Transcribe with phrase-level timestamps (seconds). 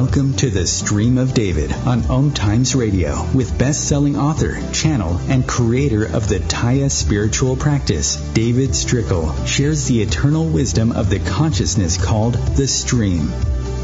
[0.00, 5.46] Welcome to the Stream of David on Om Times Radio with best-selling author, channel, and
[5.46, 12.02] creator of the Tya spiritual practice, David Strichel, shares the eternal wisdom of the consciousness
[12.02, 13.30] called the Stream.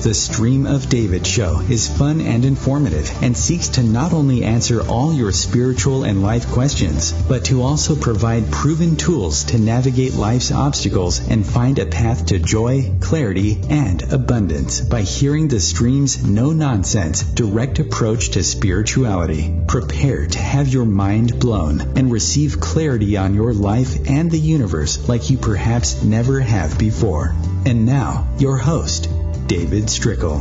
[0.02, 4.86] The Stream of David show is fun and informative and seeks to not only answer
[4.86, 10.52] all your spiritual and life questions, but to also provide proven tools to navigate life's
[10.52, 16.52] obstacles and find a path to joy, clarity, and abundance by hearing the stream's no
[16.52, 19.52] nonsense, direct approach to spirituality.
[19.66, 25.08] Prepare to have your mind blown and receive clarity on your life and the universe
[25.08, 27.35] like you perhaps never have before.
[27.64, 29.08] And now, your host,
[29.46, 30.41] David Strichel.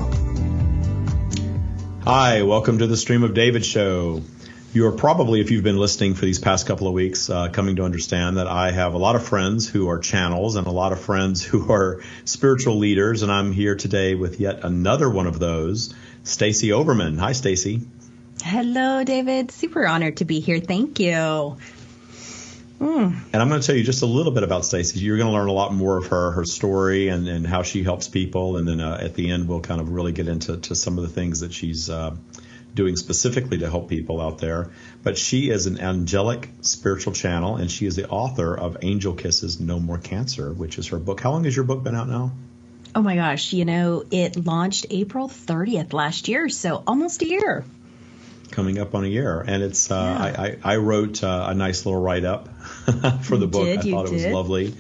[2.04, 4.24] Hi, welcome to the Stream of David show.
[4.74, 7.76] You are probably, if you've been listening for these past couple of weeks, uh, coming
[7.76, 10.92] to understand that I have a lot of friends who are channels and a lot
[10.92, 15.38] of friends who are spiritual leaders, and I'm here today with yet another one of
[15.38, 17.20] those, Stacie Overman.
[17.20, 17.86] Hi, Stacie.
[18.44, 19.52] Hello, David.
[19.52, 20.60] Super honored to be here.
[20.60, 21.58] Thank you.
[22.80, 23.16] Mm.
[23.32, 25.02] And I'm going to tell you just a little bit about Stacie.
[25.02, 27.84] You're going to learn a lot more of her, her story, and, and how she
[27.84, 28.58] helps people.
[28.58, 31.04] And then uh, at the end, we'll kind of really get into to some of
[31.04, 32.16] the things that she's uh,
[32.74, 34.72] doing specifically to help people out there.
[35.04, 39.60] But she is an angelic spiritual channel, and she is the author of Angel Kisses
[39.60, 41.22] No More Cancer, which is her book.
[41.22, 42.34] How long has your book been out now?
[42.94, 47.66] Oh my gosh, you know, it launched April 30th last year, so almost a year
[48.52, 50.42] coming up on a year, and it's uh, yeah.
[50.42, 52.48] I, I, I, wrote uh, a nice little write up
[53.24, 53.66] for the you book.
[53.66, 54.74] Did, I thought it was lovely,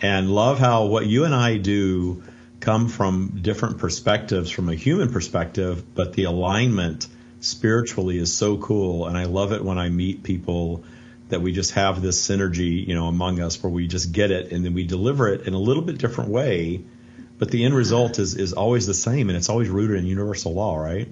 [0.00, 2.22] and love how what you and I do
[2.60, 7.08] come from different perspectives, from a human perspective, but the alignment
[7.40, 10.84] spiritually is so cool, and I love it when I meet people
[11.28, 14.52] that we just have this synergy, you know, among us where we just get it
[14.52, 16.84] and then we deliver it in a little bit different way,
[17.38, 20.54] but the end result is is always the same, and it's always rooted in universal
[20.54, 21.08] law, right?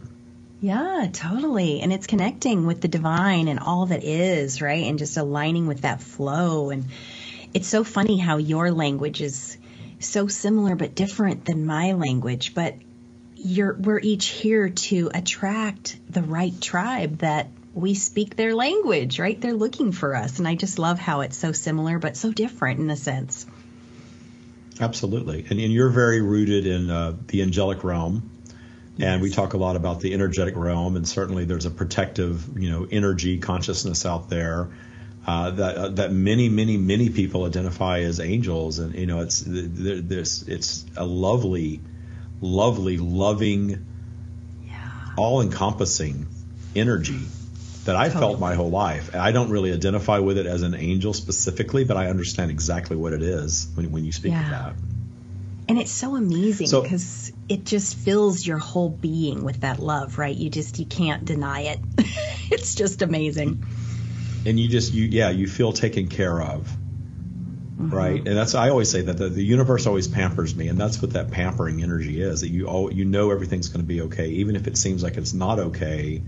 [0.60, 1.80] Yeah, totally.
[1.80, 4.84] And it's connecting with the divine and all that is, right?
[4.84, 6.70] And just aligning with that flow.
[6.70, 6.86] And
[7.54, 9.56] it's so funny how your language is
[10.00, 12.54] so similar but different than my language.
[12.54, 12.76] But
[13.36, 19.40] you're, we're each here to attract the right tribe that we speak their language, right?
[19.40, 20.38] They're looking for us.
[20.38, 23.46] And I just love how it's so similar but so different in a sense.
[24.78, 25.46] Absolutely.
[25.48, 28.30] And, and you're very rooted in uh, the angelic realm
[29.02, 32.70] and we talk a lot about the energetic realm, and certainly there's a protective, you
[32.70, 34.70] know, energy consciousness out there
[35.26, 39.42] uh, that uh, that many, many, many people identify as angels, and you know, it's
[39.46, 41.80] this it's a lovely,
[42.40, 43.86] lovely, loving,
[44.66, 44.90] yeah.
[45.16, 46.26] all-encompassing
[46.74, 47.20] energy
[47.84, 48.20] that I totally.
[48.20, 49.14] felt my whole life.
[49.14, 53.12] I don't really identify with it as an angel specifically, but I understand exactly what
[53.12, 54.44] it is when, when you speak yeah.
[54.44, 54.89] of that.
[55.70, 60.18] And it's so amazing because so, it just fills your whole being with that love,
[60.18, 60.34] right?
[60.34, 61.78] You just you can't deny it.
[62.50, 63.64] it's just amazing.
[64.44, 66.62] And you just you yeah, you feel taken care of.
[66.66, 67.90] Mm-hmm.
[67.90, 68.16] Right?
[68.16, 71.12] And that's I always say that the, the, universe always pampers me and that's what
[71.12, 72.40] that pampering energy is.
[72.40, 75.18] That you all you know everything's going to be okay even if it seems like
[75.18, 76.20] it's not okay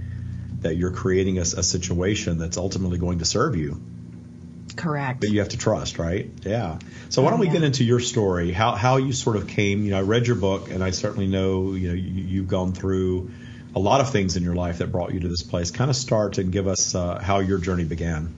[0.61, 3.83] that you're creating a, a situation that's ultimately going to serve you.
[4.77, 5.21] Correct.
[5.21, 6.31] But you have to trust, right?
[6.43, 6.79] Yeah.
[7.09, 8.53] So why don't we get into your story?
[8.53, 9.85] How how you sort of came?
[9.85, 12.73] You know, I read your book, and I certainly know you know you, you've gone
[12.73, 13.31] through
[13.75, 15.71] a lot of things in your life that brought you to this place.
[15.71, 18.35] Kind of start and give us uh, how your journey began.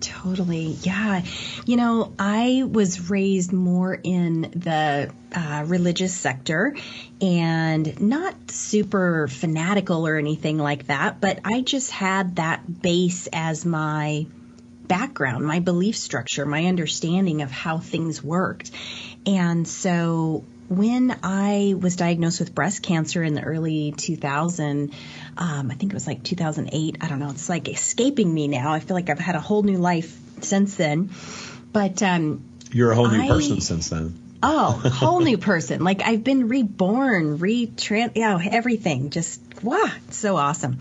[0.00, 0.76] Totally.
[0.82, 1.22] Yeah.
[1.66, 6.76] You know, I was raised more in the uh, religious sector
[7.20, 13.64] and not super fanatical or anything like that, but I just had that base as
[13.66, 14.26] my
[14.88, 18.70] background, my belief structure, my understanding of how things worked.
[19.26, 24.92] And so when I was diagnosed with breast cancer in the early 2000,
[25.36, 26.98] um, I think it was like 2008.
[27.00, 27.30] I don't know.
[27.30, 28.72] It's like escaping me now.
[28.72, 31.10] I feel like I've had a whole new life since then.
[31.72, 34.18] But um, you're a whole new I, person since then.
[34.42, 35.82] Oh, whole new person.
[35.82, 39.10] Like I've been reborn, retrans, you know, everything.
[39.10, 40.78] Just wow, so awesome.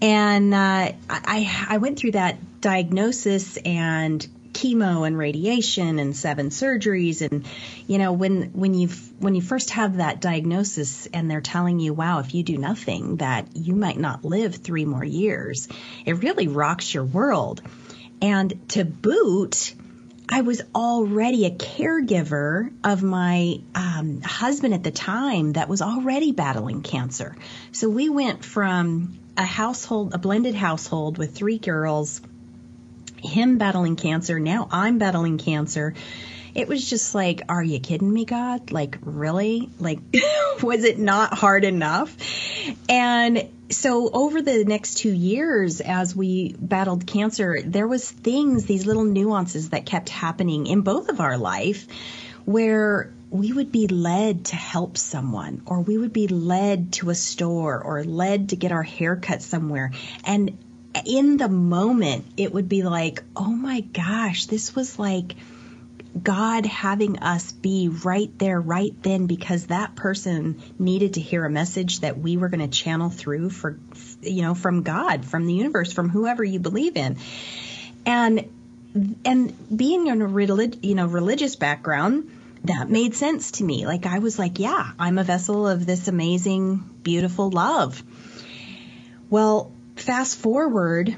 [0.00, 7.22] And uh, I I went through that diagnosis and chemo and radiation and seven surgeries
[7.22, 7.46] and
[7.86, 8.88] you know when when you
[9.20, 13.18] when you first have that diagnosis and they're telling you wow if you do nothing
[13.18, 15.68] that you might not live 3 more years
[16.04, 17.62] it really rocks your world
[18.20, 19.72] and to boot
[20.28, 26.32] I was already a caregiver of my um, husband at the time that was already
[26.32, 27.36] battling cancer.
[27.70, 32.20] So we went from a household, a blended household with three girls,
[33.22, 35.94] him battling cancer, now I'm battling cancer.
[36.54, 38.70] it was just like, are you kidding me, God?
[38.70, 39.68] Like, really?
[39.78, 39.98] Like,
[40.62, 42.16] was it not hard enough?
[42.88, 48.86] And so over the next two years, as we battled cancer, there was things, these
[48.86, 51.86] little nuances that kept happening in both of our life
[52.44, 57.14] where we would be led to help someone or we would be led to a
[57.14, 59.90] store or led to get our hair cut somewhere.
[60.24, 60.56] And
[61.04, 65.34] in the moment, it would be like, oh my gosh, this was like
[66.22, 71.50] God having us be right there, right then, because that person needed to hear a
[71.50, 73.78] message that we were going to channel through for,
[74.22, 77.16] you know, from God, from the universe, from whoever you believe in.
[78.06, 78.50] And,
[79.24, 82.30] and being in a relig- you know, religious background,
[82.64, 83.86] that made sense to me.
[83.86, 88.02] Like I was like, yeah, I'm a vessel of this amazing, beautiful love.
[89.28, 91.16] Well, fast forward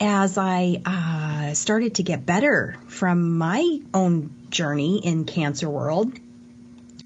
[0.00, 6.12] as I uh, started to get better from my own journey in cancer world,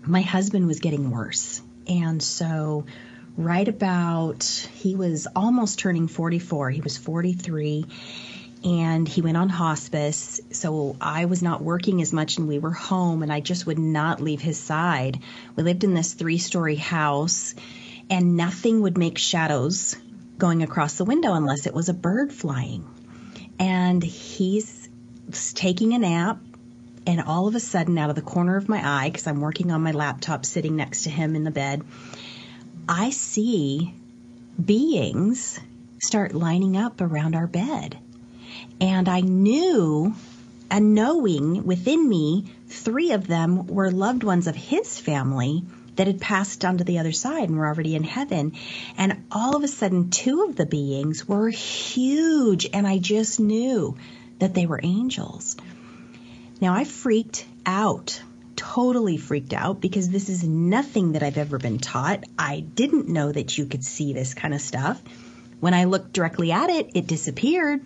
[0.02, 1.60] my husband was getting worse.
[1.88, 2.86] And so,
[3.36, 7.86] right about, he was almost turning 44, he was 43,
[8.64, 10.40] and he went on hospice.
[10.50, 13.78] So, I was not working as much, and we were home, and I just would
[13.78, 15.20] not leave his side.
[15.54, 17.54] We lived in this three story house,
[18.08, 19.96] and nothing would make shadows
[20.38, 22.84] going across the window unless it was a bird flying.
[23.58, 24.88] And he's
[25.54, 26.38] taking a nap,
[27.06, 29.70] and all of a sudden, out of the corner of my eye, because I'm working
[29.70, 31.82] on my laptop sitting next to him in the bed,
[32.88, 33.94] I see
[34.62, 35.58] beings
[35.98, 37.98] start lining up around our bed.
[38.80, 40.14] And I knew,
[40.70, 45.64] a knowing within me, three of them were loved ones of his family
[45.96, 48.52] that had passed on to the other side and were already in heaven.
[48.96, 53.96] And all of a sudden, two of the beings were huge, and I just knew
[54.38, 55.56] that they were angels.
[56.60, 58.22] Now, I freaked out,
[58.54, 62.24] totally freaked out, because this is nothing that I've ever been taught.
[62.38, 65.02] I didn't know that you could see this kind of stuff.
[65.60, 67.80] When I looked directly at it, it disappeared.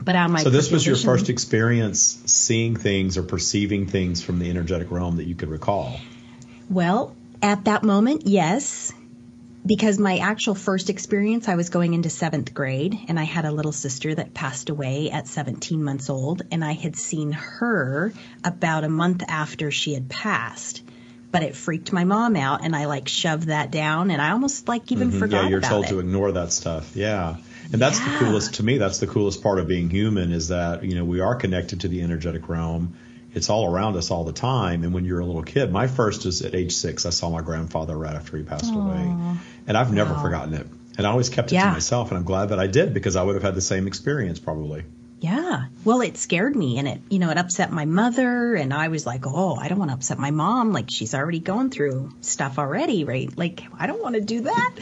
[0.00, 4.38] But on my so this was your first experience seeing things or perceiving things from
[4.38, 5.98] the energetic realm that you could recall.
[6.70, 8.92] Well, at that moment, yes.
[9.66, 13.50] Because my actual first experience, I was going into seventh grade, and I had a
[13.50, 18.12] little sister that passed away at 17 months old, and I had seen her
[18.44, 20.82] about a month after she had passed.
[21.30, 24.68] But it freaked my mom out, and I like shoved that down, and I almost
[24.68, 25.18] like even mm-hmm.
[25.18, 25.44] forgot.
[25.44, 25.88] Yeah, you're told it.
[25.88, 26.92] to ignore that stuff.
[26.94, 27.36] Yeah.
[27.70, 28.10] And that's yeah.
[28.10, 28.78] the coolest to me.
[28.78, 31.88] That's the coolest part of being human is that you know we are connected to
[31.88, 32.96] the energetic realm,
[33.38, 34.84] it's all around us all the time.
[34.84, 37.06] And when you're a little kid, my first is at age six.
[37.06, 38.84] I saw my grandfather right after he passed Aww.
[38.84, 40.22] away, and I've never wow.
[40.22, 40.66] forgotten it.
[40.98, 41.66] And I always kept it yeah.
[41.66, 43.86] to myself, and I'm glad that I did because I would have had the same
[43.86, 44.82] experience probably.
[45.20, 45.66] Yeah.
[45.84, 49.04] Well, it scared me and it, you know, it upset my mother and I was
[49.04, 50.72] like, "Oh, I don't want to upset my mom.
[50.72, 53.36] Like she's already going through stuff already, right?
[53.36, 54.74] Like I don't want to do that."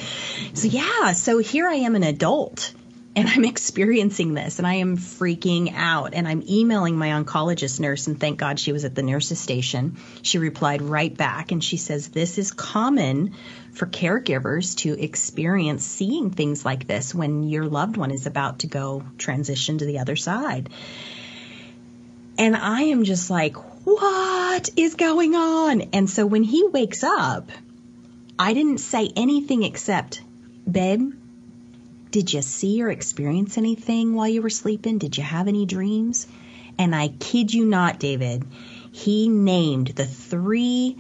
[0.53, 2.75] So yeah, so here I am an adult
[3.17, 6.13] and I'm experiencing this and I am freaking out.
[6.15, 9.97] And I'm emailing my oncologist nurse, and thank God she was at the nurse's station.
[10.23, 13.35] She replied right back and she says, This is common
[13.73, 18.67] for caregivers to experience seeing things like this when your loved one is about to
[18.67, 20.69] go transition to the other side.
[22.39, 25.81] And I am just like, What is going on?
[25.93, 27.51] And so when he wakes up,
[28.39, 30.21] I didn't say anything except,
[30.71, 31.13] Babe,
[32.17, 34.97] did you see or experience anything while you were sleeping?
[34.97, 36.27] Did you have any dreams?
[36.79, 38.43] And I kid you not, David,
[38.91, 40.97] he named the three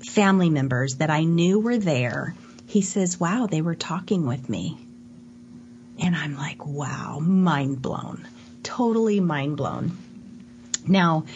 [0.00, 2.34] family members that I knew were there.
[2.66, 4.76] He says, Wow, they were talking with me.
[6.00, 8.26] And I'm like, Wow, mind blown.
[8.64, 9.96] Totally mind blown.
[10.84, 11.26] Now,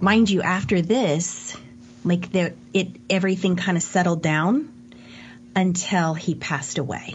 [0.00, 1.56] mind you, after this,
[2.02, 4.68] like the, it, everything kind of settled down
[5.54, 7.14] until he passed away.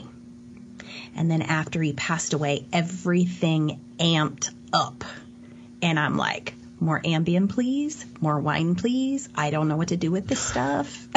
[1.20, 5.04] And then after he passed away, everything amped up.
[5.82, 8.06] And I'm like, more Ambien, please.
[8.22, 9.28] More wine, please.
[9.36, 11.10] I don't know what to do with this stuff.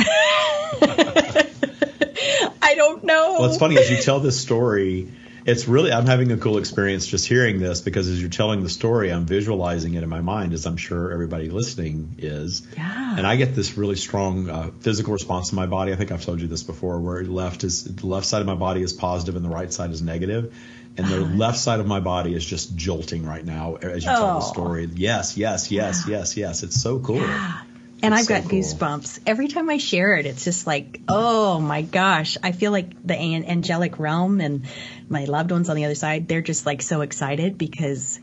[2.61, 3.37] I don't know.
[3.39, 5.09] Well, it's funny as you tell this story
[5.45, 8.69] it's really I'm having a cool experience just hearing this because as you're telling the
[8.69, 12.67] story, I'm visualizing it in my mind, as I'm sure everybody listening is.
[12.77, 13.17] Yeah.
[13.17, 15.93] And I get this really strong uh, physical response in my body.
[15.93, 18.55] I think I've told you this before, where left is the left side of my
[18.55, 20.55] body is positive and the right side is negative,
[20.97, 21.35] and the uh-huh.
[21.35, 24.15] left side of my body is just jolting right now as you oh.
[24.15, 24.53] tell the oh.
[24.53, 24.89] story.
[24.95, 26.63] Yes, yes, yes, yes, yes.
[26.63, 27.17] It's so cool.
[27.17, 27.63] Yeah.
[28.03, 28.59] And I've so got cool.
[28.59, 30.27] goosebumps every time I share it.
[30.27, 32.37] It's just like, oh my gosh!
[32.43, 34.67] I feel like the angelic realm and
[35.09, 36.27] my loved ones on the other side.
[36.27, 38.19] They're just like so excited because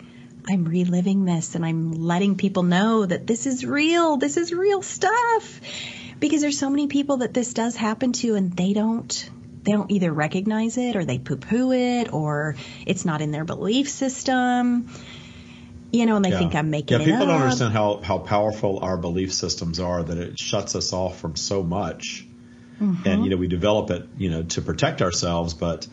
[0.48, 4.17] I'm reliving this and I'm letting people know that this is real.
[4.17, 5.62] This is real stuff.
[6.19, 9.29] Because there's so many people that this does happen to and they don't
[9.63, 12.55] they don't either recognize it or they poo-poo it or
[12.86, 14.89] it's not in their belief system.
[15.91, 16.39] You know, and they yeah.
[16.39, 17.08] think I'm making it.
[17.08, 20.93] yeah, people don't understand how, how powerful our belief systems are that it shuts us
[20.93, 22.27] off from so much.
[22.79, 23.08] Mm-hmm.
[23.08, 25.88] And, you know, we develop it, you know, to protect ourselves, but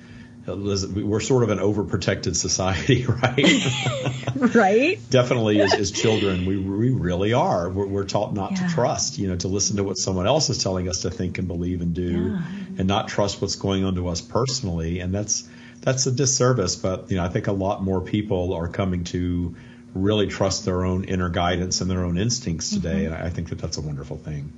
[0.46, 4.54] we're sort of an overprotected society, right?
[4.54, 4.98] right.
[5.10, 7.68] Definitely, as, as, children, we, we really are.
[7.68, 8.68] We're, we're taught not yeah.
[8.68, 11.38] to trust, you know, to listen to what someone else is telling us to think
[11.38, 12.42] and believe and do, yeah.
[12.78, 15.00] and not trust what's going on to us personally.
[15.00, 15.48] And that's
[15.80, 16.76] that's a disservice.
[16.76, 19.56] But you know, I think a lot more people are coming to
[20.02, 23.14] really trust their own inner guidance and their own instincts today, mm-hmm.
[23.14, 24.52] and I think that that's a wonderful thing.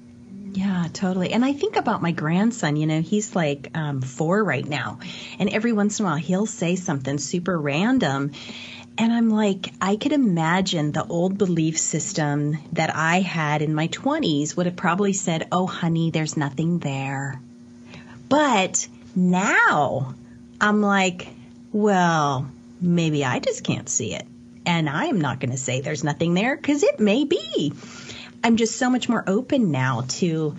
[0.52, 1.33] Yeah, totally.
[1.33, 4.99] And I think about my grandson, you know, he's like um, four right now.
[5.38, 8.33] And every once in a while, he'll say something super random.
[8.97, 13.88] And I'm like, I could imagine the old belief system that I had in my
[13.88, 17.40] 20s would have probably said, oh, honey, there's nothing there.
[18.28, 20.14] But now
[20.61, 21.28] I'm like,
[21.73, 24.26] well, maybe I just can't see it.
[24.67, 27.73] And I'm not going to say there's nothing there because it may be.
[28.43, 30.57] I'm just so much more open now to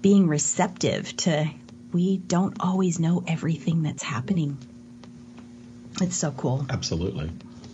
[0.00, 1.50] being receptive to
[1.92, 4.58] we don't always know everything that's happening.
[6.00, 6.66] It's so cool.
[6.70, 7.30] Absolutely.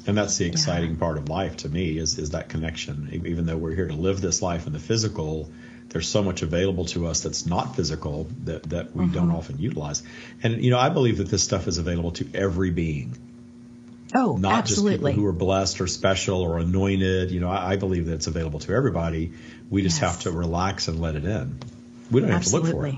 [0.06, 0.98] And that's the exciting yeah.
[0.98, 3.10] part of life to me is is that connection.
[3.12, 5.50] Even though we're here to live this life in the physical,
[5.90, 9.14] there's so much available to us that's not physical that, that we mm-hmm.
[9.14, 10.02] don't often utilize.
[10.42, 13.16] And you know, I believe that this stuff is available to every being.
[14.14, 14.40] Oh, absolutely.
[14.40, 14.90] not absolutely.
[14.90, 17.30] just people who are blessed or special or anointed.
[17.30, 19.32] You know, I, I believe that it's available to everybody.
[19.70, 20.10] We just yes.
[20.10, 21.58] have to relax and let it in.
[22.10, 22.94] We don't have to look for it.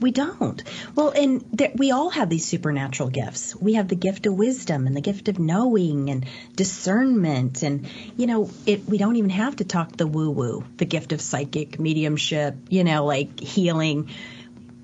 [0.00, 0.60] We don't.
[0.96, 3.54] Well, and there, we all have these supernatural gifts.
[3.54, 6.26] We have the gift of wisdom and the gift of knowing and
[6.56, 8.88] discernment, and you know, it.
[8.88, 12.56] We don't even have to talk the woo woo, the gift of psychic mediumship.
[12.68, 14.10] You know, like healing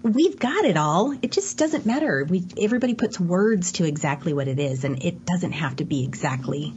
[0.02, 1.16] we've got it all.
[1.22, 2.24] It just doesn't matter.
[2.28, 6.04] We everybody puts words to exactly what it is, and it doesn't have to be
[6.04, 6.72] exactly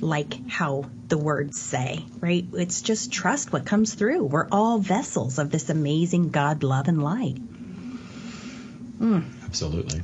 [0.00, 2.46] like how the words say, right?
[2.52, 4.24] It's just trust what comes through.
[4.24, 7.36] We're all vessels of this amazing God love and light.
[8.98, 9.24] Mm.
[9.44, 10.02] Absolutely.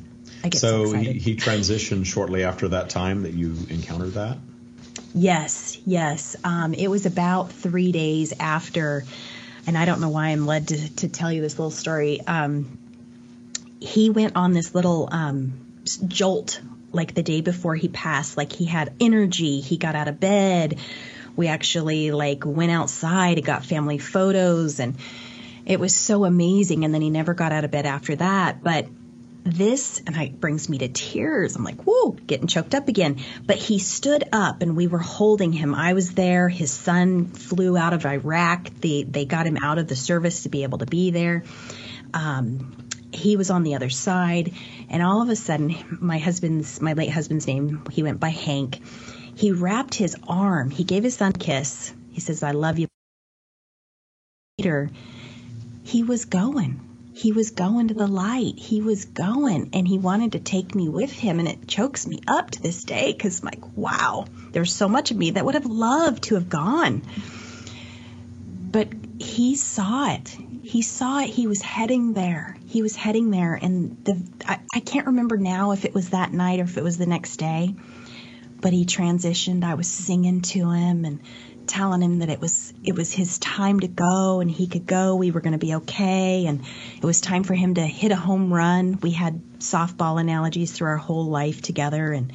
[0.55, 4.39] so, so he, he transitioned shortly after that time that you encountered that?
[5.15, 6.37] Yes, yes.
[6.45, 9.05] Um, it was about three days after
[9.67, 12.21] and I don't know why I'm led to, to tell you this little story.
[12.27, 12.79] Um,
[13.81, 15.61] he went on this little um,
[16.07, 16.61] jolt
[16.93, 18.37] like the day before he passed.
[18.37, 19.61] Like he had energy.
[19.61, 20.79] He got out of bed.
[21.37, 24.97] We actually like went outside and got family photos and
[25.67, 26.85] it was so amazing.
[26.85, 28.63] And then he never got out of bed after that.
[28.63, 28.89] But
[29.45, 31.57] this and it brings me to tears.
[31.57, 33.21] I'm like, whoa, getting choked up again.
[33.47, 35.75] But he stood up and we were holding him.
[35.75, 36.49] I was there.
[36.49, 38.71] His son flew out of Iraq.
[38.81, 41.45] They they got him out of the service to be able to be there.
[42.13, 42.77] Um,
[43.13, 44.53] he was on the other side,
[44.89, 48.81] and all of a sudden, my husband's my late husband's name he went by Hank.
[49.35, 50.71] He wrapped his arm.
[50.71, 51.93] He gave his son a kiss.
[52.11, 52.89] He says, "I love you."
[54.59, 54.91] Later,
[55.85, 56.90] he was going
[57.21, 58.59] he was going to the light.
[58.59, 61.39] He was going and he wanted to take me with him.
[61.39, 65.19] And it chokes me up to this day because, like, wow, there's so much of
[65.19, 67.03] me that would have loved to have gone.
[68.73, 70.35] But he saw it.
[70.63, 71.29] He saw it.
[71.29, 72.57] He was heading there.
[72.67, 73.53] He was heading there.
[73.53, 76.85] And the I, I can't remember now if it was that night or if it
[76.85, 77.75] was the next day.
[78.63, 79.63] But he transitioned.
[79.63, 81.21] I was singing to him and
[81.67, 85.17] telling him that it was it was his time to go and he could go.
[85.17, 86.61] We were going to be okay, and
[86.97, 88.99] it was time for him to hit a home run.
[89.03, 92.33] We had softball analogies through our whole life together, and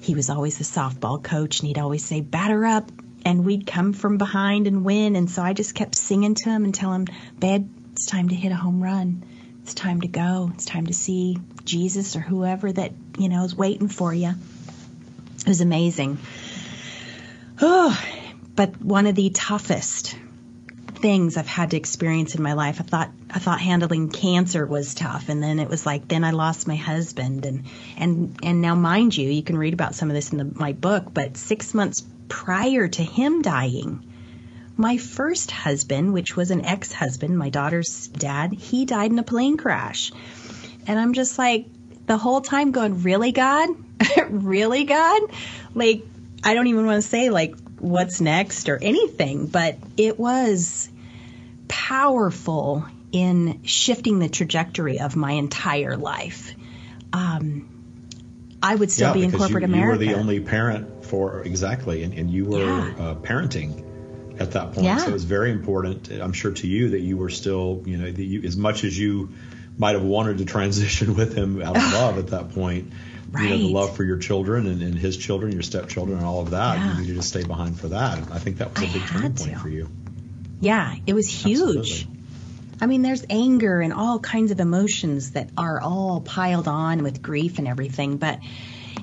[0.00, 2.90] he was always the softball coach, and he'd always say, "Batter up."
[3.26, 5.16] And we'd come from behind and win.
[5.16, 7.06] And so I just kept singing to him and tell him,
[7.38, 9.24] Babe, it's time to hit a home run.
[9.62, 10.50] It's time to go.
[10.52, 14.34] It's time to see Jesus or whoever that, you know, is waiting for you.
[15.38, 16.18] It was amazing.
[17.62, 17.96] Oh,
[18.54, 20.16] but one of the toughest
[21.04, 22.80] things I've had to experience in my life.
[22.80, 26.30] I thought I thought handling cancer was tough, and then it was like then I
[26.30, 27.64] lost my husband, and
[27.98, 30.72] and and now mind you, you can read about some of this in the, my
[30.72, 31.12] book.
[31.12, 34.02] But six months prior to him dying,
[34.78, 39.58] my first husband, which was an ex-husband, my daughter's dad, he died in a plane
[39.58, 40.10] crash,
[40.86, 41.66] and I'm just like
[42.06, 43.68] the whole time going, really, God,
[44.30, 45.22] really, God,
[45.74, 46.02] like
[46.42, 50.88] I don't even want to say like what's next or anything, but it was
[51.68, 56.54] powerful in shifting the trajectory of my entire life.
[57.12, 57.68] Um,
[58.62, 60.02] I would still yeah, be in corporate you, America.
[60.04, 62.94] You were the only parent for exactly, and, and you were Yeah.
[62.98, 63.84] uh, parenting
[64.40, 64.86] at that point.
[64.86, 64.96] Yeah.
[64.96, 68.10] So it was very important, I'm sure, to you that you were still, you know,
[68.10, 69.28] that you, as much as you
[69.76, 72.92] might have wanted to transition with him out of love at that point,
[73.42, 76.40] you know, the love for your children and, and his children, your stepchildren, and all
[76.40, 76.94] of that, Yeah.
[76.94, 78.18] you needed to stay behind for that.
[78.32, 79.58] I think that was a I big turning point to.
[79.60, 79.88] for you.
[80.60, 81.76] Yeah, it was huge.
[81.78, 82.20] Absolutely.
[82.80, 87.22] I mean, there's anger and all kinds of emotions that are all piled on with
[87.22, 88.16] grief and everything.
[88.16, 88.40] But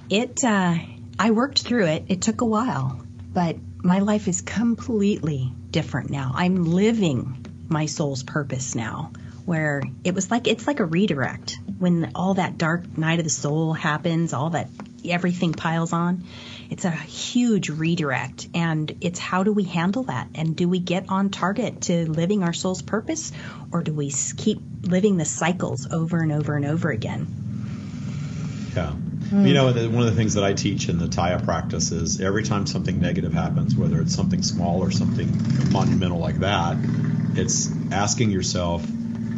[0.10, 0.76] it, uh,
[1.18, 2.06] I worked through it.
[2.10, 3.02] It took a while,
[3.34, 6.32] but my life is completely different now.
[6.36, 9.12] I'm living my soul's purpose now,
[9.46, 13.32] where it was like it's like a redirect when all that dark night of the
[13.32, 14.70] soul happens, all that
[15.04, 16.24] everything piles on.
[16.70, 20.30] It's a huge redirect, and it's how do we handle that?
[20.36, 23.34] And do we get on target to living our soul's purpose,
[23.72, 27.28] or do we keep living the cycles over and over and over again?
[28.76, 28.92] Yeah.
[28.92, 29.46] Hmm.
[29.46, 32.44] You know, one of the things that I teach in the Tya practice is every
[32.44, 36.78] time something negative happens, whether it's something small or something monumental like that,
[37.36, 38.86] it's asking yourself,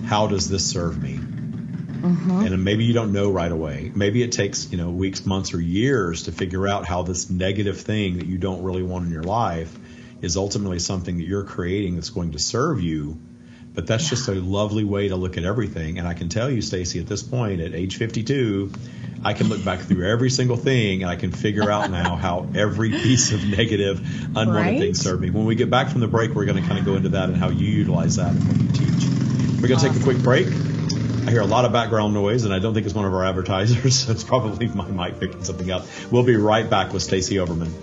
[0.06, 1.20] how does this serve me?
[2.04, 2.42] Mm-hmm.
[2.42, 3.90] And maybe you don't know right away.
[3.96, 7.80] Maybe it takes, you know, weeks, months, or years to figure out how this negative
[7.80, 9.74] thing that you don't really want in your life
[10.22, 13.18] is ultimately something that you're creating that's going to serve you.
[13.74, 15.98] But that's just a lovely way to look at everything.
[15.98, 18.72] And I can tell you, Stacie, at this point, at age 52,
[19.24, 22.50] I can look back through every single thing and I can figure out now how
[22.54, 24.00] every piece of negative,
[24.36, 24.80] unwanted Right?
[24.80, 25.30] thing served me.
[25.30, 27.30] When we get back from the break, we're going to kind of go into that
[27.30, 29.08] and how you utilize that and what you teach.
[29.62, 30.48] We're going to take a quick break.
[31.26, 33.24] I hear a lot of background noise, and I don't think it's one of our
[33.24, 35.86] advertisers, so it's probably my mic picking something up.
[36.12, 37.74] We'll be right back with Stacie Overman.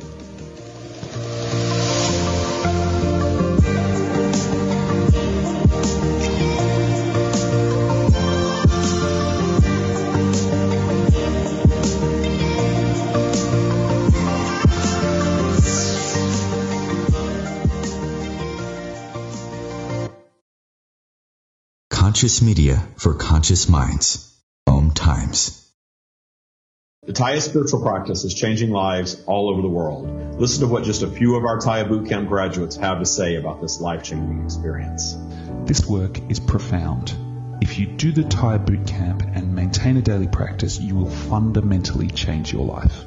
[22.11, 24.37] Conscious media for conscious minds.
[24.67, 25.73] Om Times.
[27.07, 30.35] The Tya spiritual practice is changing lives all over the world.
[30.41, 33.61] Listen to what just a few of our Tya Bootcamp graduates have to say about
[33.63, 35.17] this life-changing experience.
[35.67, 37.15] This work is profound.
[37.63, 42.09] If you do the Tya Boot Camp and maintain a daily practice, you will fundamentally
[42.09, 43.05] change your life.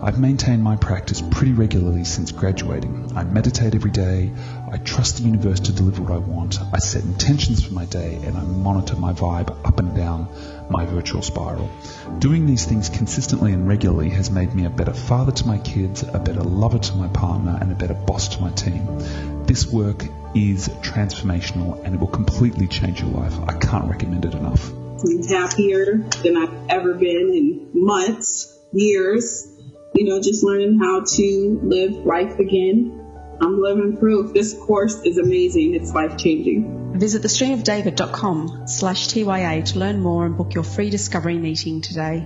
[0.00, 3.16] I've maintained my practice pretty regularly since graduating.
[3.16, 4.32] I meditate every day,
[4.72, 8.14] I trust the universe to deliver what I want, I set intentions for my day,
[8.24, 10.28] and I monitor my vibe up and down
[10.70, 11.70] my virtual spiral.
[12.18, 16.04] Doing these things consistently and regularly has made me a better father to my kids,
[16.04, 19.44] a better lover to my partner, and a better boss to my team.
[19.44, 23.38] This work is transformational and it will completely change your life.
[23.46, 24.72] I can't recommend it enough.
[24.72, 29.46] I'm happier than I've ever been in months, years.
[29.94, 33.01] You know, just learning how to live life again.
[33.42, 34.32] I'm living proof.
[34.32, 35.74] This course is amazing.
[35.74, 36.96] It's life changing.
[36.96, 42.24] Visit thestreamofdavid.com slash TYA to learn more and book your free discovery meeting today.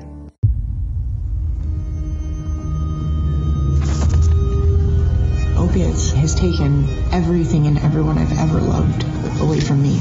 [5.57, 9.03] Opiates has taken everything and everyone I've ever loved
[9.41, 9.97] away from me.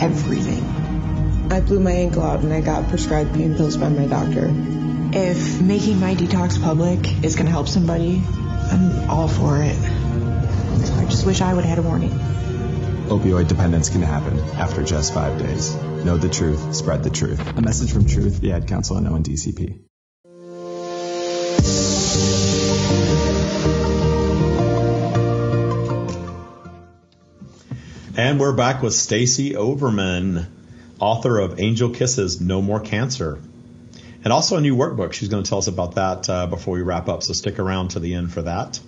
[0.00, 0.64] Everything.
[1.52, 4.50] I blew my ankle out and I got prescribed pain pills by my doctor.
[5.12, 9.76] If making my detox public is going to help somebody, I'm all for it.
[10.98, 12.10] I just wish I would have had a warning.
[13.10, 15.74] Opioid dependence can happen after just five days.
[16.04, 17.40] Know the truth, spread the truth.
[17.56, 19.80] A message from Truth, the Ad Council, and ONDCP.
[28.16, 30.46] And we're back with Stacie Overman,
[31.00, 33.40] author of Angel Kisses, No More Cancer.
[34.22, 35.14] And also a new workbook.
[35.14, 37.88] She's going to tell us about that uh, before we wrap up, so stick around
[37.92, 38.78] to the end for that.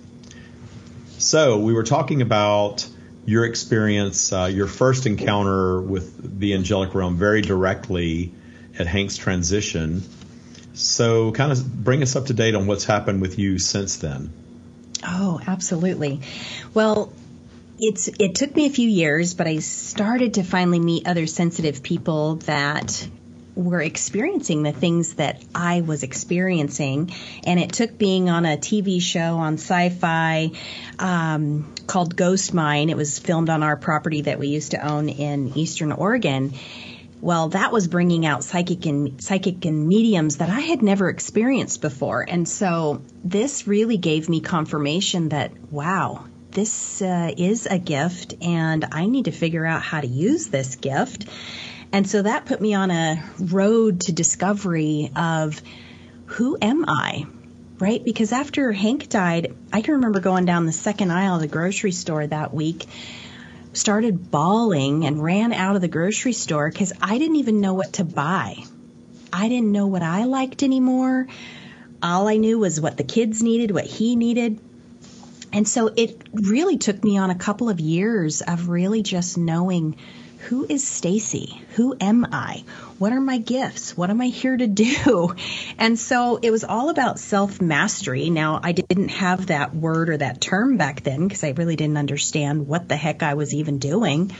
[1.23, 2.85] So we were talking about
[3.25, 8.33] your experience, uh, your first encounter with the angelic realm very directly
[8.77, 10.03] at Hank's transition.
[10.73, 14.33] So kind of bring us up to date on what's happened with you since then.
[15.01, 16.19] Oh, absolutely.
[16.73, 17.13] Well,
[17.79, 21.81] it's it took me a few years, but I started to finally meet other sensitive
[21.83, 23.07] people that
[23.55, 27.11] were experiencing the things that I was experiencing,
[27.45, 30.55] and it took being on a TV show on Syfy
[30.99, 32.89] um, called Ghost Mine.
[32.89, 36.53] It was filmed on our property that we used to own in Eastern Oregon.
[37.21, 41.81] Well, that was bringing out psychic and psychic and mediums that I had never experienced
[41.81, 48.35] before, and so this really gave me confirmation that wow, this uh, is a gift,
[48.41, 51.25] and I need to figure out how to use this gift.
[51.93, 55.61] And so that put me on a road to discovery of
[56.25, 57.27] who am I,
[57.77, 58.03] right?
[58.03, 61.91] Because after Hank died, I can remember going down the second aisle of the grocery
[61.91, 62.87] store that week,
[63.73, 67.93] started bawling and ran out of the grocery store because I didn't even know what
[67.93, 68.57] to buy.
[69.31, 71.27] I didn't know what I liked anymore.
[72.01, 74.59] All I knew was what the kids needed, what he needed.
[75.51, 79.95] And so it really took me on a couple of years of really just knowing
[80.43, 81.59] who is Stacie?
[81.75, 82.63] Who am I?
[82.99, 83.95] What are my gifts?
[83.95, 85.35] What am I here to do?
[85.77, 88.29] And so it was all about self mastery.
[88.29, 91.97] Now, I didn't have that word or that term back then because I really didn't
[91.97, 94.31] understand what the heck I was even doing.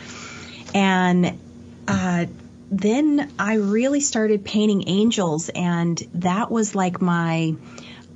[0.73, 1.37] And
[1.87, 2.27] uh,
[2.71, 7.55] then I really started painting angels, and that was like my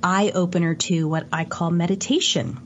[0.02, 2.56] eye opener to what I call meditation.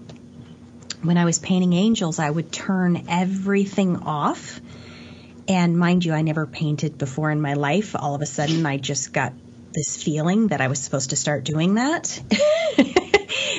[1.02, 4.60] When I was painting angels, I would turn everything off
[5.52, 7.94] and mind you, I never painted before in my life.
[7.94, 9.34] All of a sudden, I just got
[9.74, 12.18] this feeling that I was supposed to start doing that.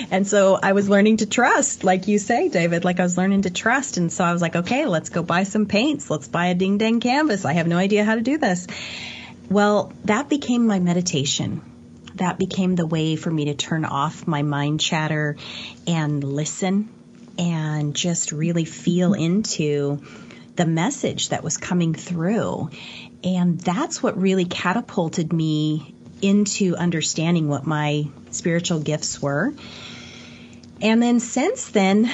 [0.12, 3.44] and so I was learning to trust, like you say, David, like I was learning
[3.44, 3.98] to trust.
[3.98, 6.10] And so I was like, okay, let's go buy some paints.
[6.10, 7.46] Let's buy a ding dang canvas.
[7.46, 8.66] I have no idea how to do this.
[9.50, 11.62] Well, that became my meditation.
[12.16, 15.38] That became the way for me to turn off my mind chatter
[15.86, 16.90] and listen
[17.38, 20.02] and just really feel into
[20.56, 22.70] the message that was coming through.
[23.24, 29.54] And that's what really catapulted me into understanding what my spiritual gifts were.
[30.82, 32.12] And then since then,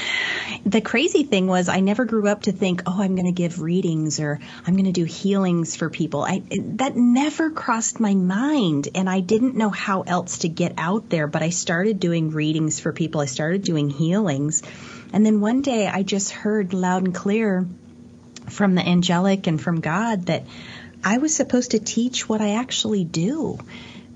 [0.63, 3.61] the crazy thing was I never grew up to think, oh, I'm going to give
[3.61, 6.21] readings or I'm going to do healings for people.
[6.21, 6.43] I,
[6.75, 8.89] that never crossed my mind.
[8.93, 12.79] And I didn't know how else to get out there, but I started doing readings
[12.79, 13.21] for people.
[13.21, 14.61] I started doing healings.
[15.13, 17.67] And then one day I just heard loud and clear
[18.49, 20.45] from the angelic and from God that
[21.03, 23.57] I was supposed to teach what I actually do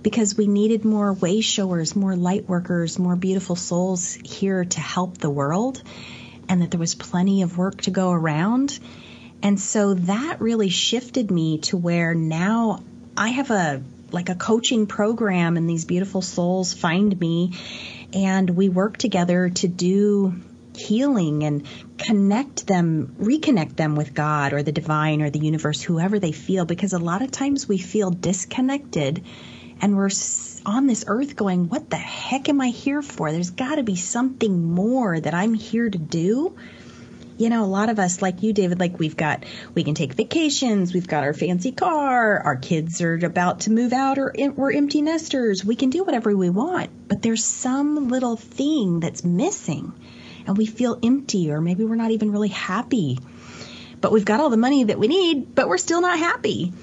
[0.02, 5.18] because we needed more way showers, more light workers, more beautiful souls here to help
[5.18, 5.82] the world,
[6.50, 8.78] and that there was plenty of work to go around.
[9.42, 12.84] And so that really shifted me to where now
[13.16, 17.54] I have a like a coaching program and these beautiful souls find me
[18.14, 20.36] and we work together to do
[20.78, 21.66] healing and
[21.98, 26.66] connect them, reconnect them with God or the divine or the universe, whoever they feel,
[26.66, 29.24] because a lot of times we feel disconnected
[29.82, 30.10] and we're
[30.66, 33.32] on this earth going, What the heck am I here for?
[33.32, 36.56] There's got to be something more that I'm here to do.
[37.36, 40.14] You know, a lot of us, like you, David, like we've got, we can take
[40.14, 44.72] vacations, we've got our fancy car, our kids are about to move out, or we're
[44.72, 45.66] empty nesters.
[45.66, 49.94] We can do whatever we want, but there's some little thing that's missing
[50.48, 53.20] and we feel empty or maybe we're not even really happy.
[54.02, 56.74] But we've got all the money that we need, but we're still not happy.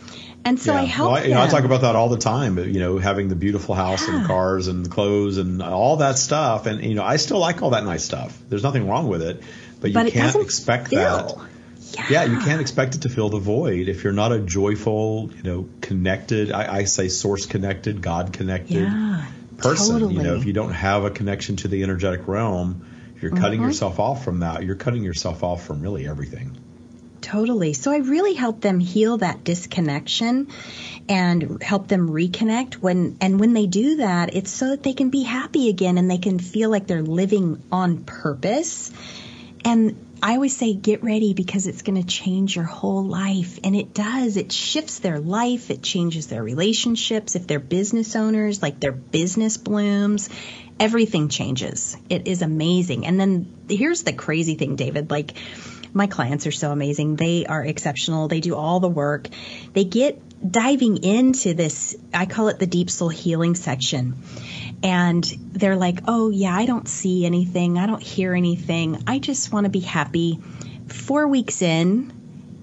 [0.45, 0.81] And so yeah.
[0.81, 2.59] I help well, I, you know, I talk about that all the time.
[2.59, 4.17] You know, having the beautiful house yeah.
[4.17, 6.67] and cars and clothes and all that stuff.
[6.67, 8.37] And you know, I still like all that nice stuff.
[8.49, 9.43] There's nothing wrong with it,
[9.81, 10.99] but you but can't expect fill.
[10.99, 11.49] that.
[11.93, 12.07] Yeah.
[12.11, 12.25] yeah.
[12.25, 15.69] you can't expect it to fill the void if you're not a joyful, you know,
[15.83, 16.53] connected.
[16.53, 19.27] I, I say source connected, God connected yeah,
[19.59, 19.95] person.
[19.95, 20.15] Totally.
[20.15, 22.87] You know, if you don't have a connection to the energetic realm,
[23.21, 23.69] you're cutting mm-hmm.
[23.69, 24.65] yourself off from that.
[24.65, 26.57] You're cutting yourself off from really everything.
[27.21, 27.75] Totally.
[27.75, 30.49] So I really help them heal that disconnection
[31.09, 35.11] and help them reconnect when and when they do that, it's so that they can
[35.11, 38.91] be happy again and they can feel like they're living on purpose.
[39.65, 43.59] And I always say get ready because it's going to change your whole life.
[43.65, 44.37] And it does.
[44.37, 45.71] It shifts their life.
[45.71, 47.37] It changes their relationships.
[47.37, 50.29] If they're business owners, like their business blooms,
[50.81, 51.97] everything changes.
[52.09, 53.07] It is amazing.
[53.07, 55.11] And then here's the crazy thing, David.
[55.11, 55.35] Like,
[55.93, 57.17] my clients are so amazing.
[57.17, 58.29] They are exceptional.
[58.29, 59.29] They do all the work.
[59.73, 64.17] They get diving into this, I call it the deep soul healing section
[64.83, 67.79] and they're like, oh, yeah, I don't see anything.
[67.79, 69.03] I don't hear anything.
[69.07, 70.39] I just want to be happy.
[70.89, 72.13] Four weeks in,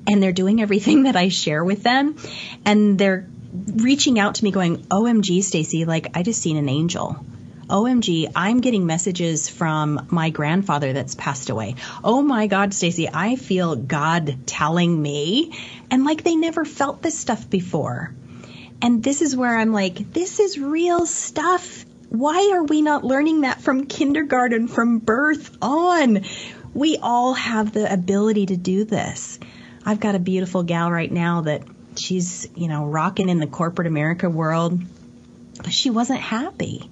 [0.08, 2.18] and they're doing everything that I share with them,
[2.66, 7.24] and they're reaching out to me going, OMG, Stacie, like, I just seen an angel.
[7.70, 11.76] OMG, I'm getting messages from my grandfather that's passed away.
[12.04, 15.54] Oh my God, Stacie, I feel God telling me.
[15.92, 18.14] And like they never felt this stuff before.
[18.82, 23.42] And this is where I'm like, this is real stuff why are we not learning
[23.42, 26.24] that from kindergarten, from birth on?
[26.74, 29.40] We all have the ability to do this.
[29.86, 31.64] I've got a beautiful gal right now that
[31.96, 34.82] she's, you know, rocking in the corporate America world,
[35.58, 36.90] but she wasn't happy.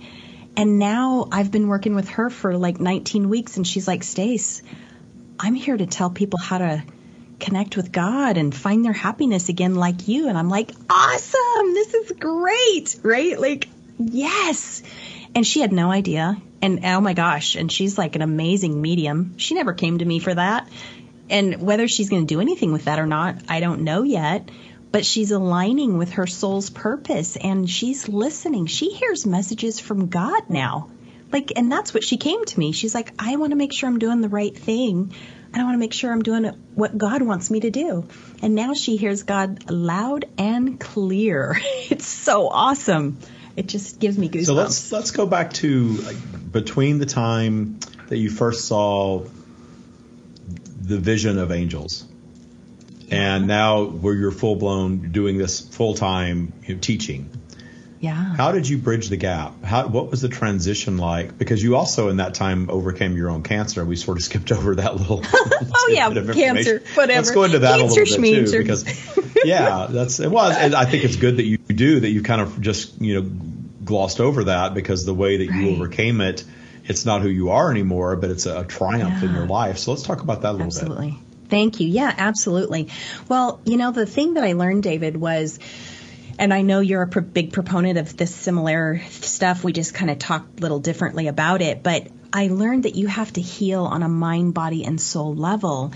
[0.58, 4.62] And now I've been working with her for like 19 weeks and she's like, Stace,
[5.40, 6.84] I'm here to tell people how to
[7.40, 10.30] connect with God and find their happiness again like you.
[10.30, 11.74] And I'm like, awesome.
[11.74, 12.98] This is great.
[13.04, 13.40] Right?
[13.40, 13.68] Like,
[14.00, 14.82] yes.
[15.34, 16.38] And she had no idea.
[16.62, 19.38] And oh my gosh, and she's like an amazing medium.
[19.38, 20.68] She never came to me for that.
[21.30, 24.50] And whether she's going to do anything with that or not, I don't know yet.
[24.96, 28.68] But she's aligning with her soul's purpose and she's listening.
[28.68, 30.90] She hears messages from God now.
[31.34, 32.72] Like, and that's what she came to me.
[32.72, 35.14] She's like, I want to make sure I'm doing the right thing.
[35.52, 38.08] And I want to make sure I'm doing what God wants me to do.
[38.42, 41.60] And now she hears God loud and clear.
[41.90, 43.18] It's so awesome.
[43.58, 44.46] It just gives me goosebumps.
[44.46, 49.26] So let's let's go back to like, between the time that you first saw
[50.82, 52.06] the vision of angels
[53.12, 57.30] and now where you're full blown doing this full time you know, teaching.
[58.00, 58.14] Yeah.
[58.14, 59.64] How did you bridge the gap?
[59.64, 61.38] How what was the transition like?
[61.38, 63.84] Because you also in that time overcame your own cancer.
[63.84, 65.24] We sort of skipped over that little.
[65.34, 66.84] oh yeah, cancer.
[66.94, 67.20] Whatever.
[67.20, 70.56] Let's go into that cancer, a little bit too, because yeah, that's it was.
[70.56, 72.10] And I think it's good that you do that.
[72.10, 73.30] You kind of just you know
[73.84, 76.44] glossed over that because the way that you overcame it,
[76.84, 79.30] it's not who you are anymore, but it's a, triumph yeah.
[79.30, 79.78] in your life.
[79.78, 80.78] So let's talk about that a little bit.
[80.78, 81.12] Absolutely.
[81.12, 81.20] bit.
[81.50, 81.88] Thank you.
[81.88, 82.90] Yeah, absolutely.
[83.28, 85.60] Well, you know, the thing that I learned, David, was,
[86.40, 89.64] and I know you're a big proponent of this similar stuff.
[89.64, 93.08] We just kind of talked a little differently about it, but I learned that you
[93.08, 95.94] have to heal on a mind, body, and soul level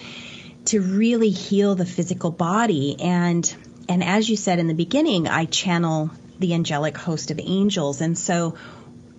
[0.66, 2.96] to really heal the physical body.
[3.00, 3.54] And
[3.90, 8.18] and as you said in the beginning, I channel the angelic host of angels, and
[8.18, 8.56] so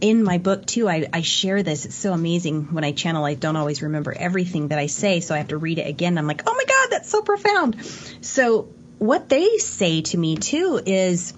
[0.00, 1.84] in my book too, I, I, share this.
[1.84, 3.24] It's so amazing when I channel.
[3.24, 6.18] I don't always remember everything that I say, so I have to read it again.
[6.18, 7.84] I'm like, oh my god, that's so profound.
[8.20, 11.34] So what they say to me too is.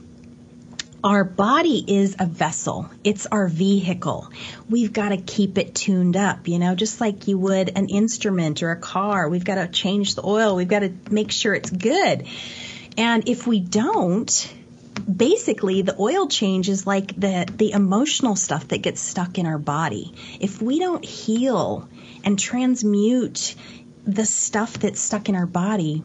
[1.05, 2.89] Our body is a vessel.
[3.03, 4.31] It's our vehicle.
[4.71, 8.63] We've got to keep it tuned up, you know, just like you would an instrument
[8.63, 9.29] or a car.
[9.29, 10.55] We've got to change the oil.
[10.55, 12.29] We've got to make sure it's good.
[12.97, 14.55] And if we don't,
[14.95, 19.59] basically the oil change is like the the emotional stuff that gets stuck in our
[19.59, 20.15] body.
[20.41, 21.89] If we don't heal
[22.25, 23.55] and transmute
[24.05, 26.03] the stuff that's stuck in our body,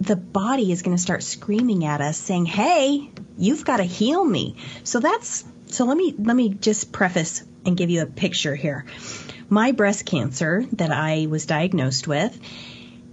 [0.00, 4.24] the body is going to start screaming at us saying, "Hey, you've got to heal
[4.24, 8.54] me." So that's so let me let me just preface and give you a picture
[8.54, 8.84] here.
[9.48, 12.38] My breast cancer that I was diagnosed with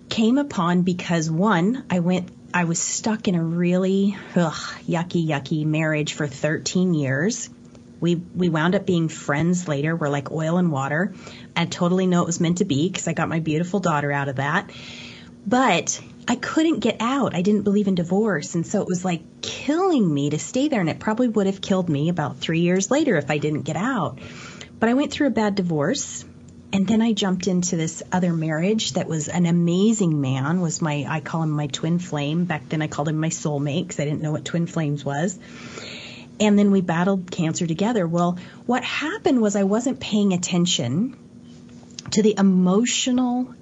[0.10, 4.52] came upon because one, I went I was stuck in a really ugh,
[4.90, 7.52] yucky, yucky marriage for 13 years.
[8.00, 9.96] We we wound up being friends later.
[9.96, 11.14] We're like oil and water.
[11.56, 14.28] I totally know it was meant to be because I got my beautiful daughter out
[14.28, 14.72] of that.
[15.46, 17.36] But I couldn't get out.
[17.36, 20.82] I didn't believe in divorce, and so it was like killing me to stay there.
[20.82, 23.78] And it probably would have killed me about three years later if I didn't get
[23.78, 24.18] out.
[24.80, 26.26] But I went through a bad divorce
[26.74, 30.60] and then I jumped into this other marriage that was an amazing man.
[30.60, 32.46] Was my I call him my twin flame.
[32.46, 35.40] Back then I called him my soulmate because I didn't know what twin flames was.
[36.40, 38.06] And then we battled cancer together.
[38.06, 41.18] Well, what happened was I wasn't paying attention
[42.12, 43.56] to the emotional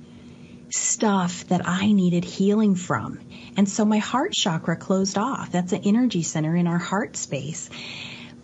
[0.70, 3.20] stuff that I needed healing from.
[3.56, 5.52] And so my heart chakra closed off.
[5.52, 7.70] That's an energy center in our heart space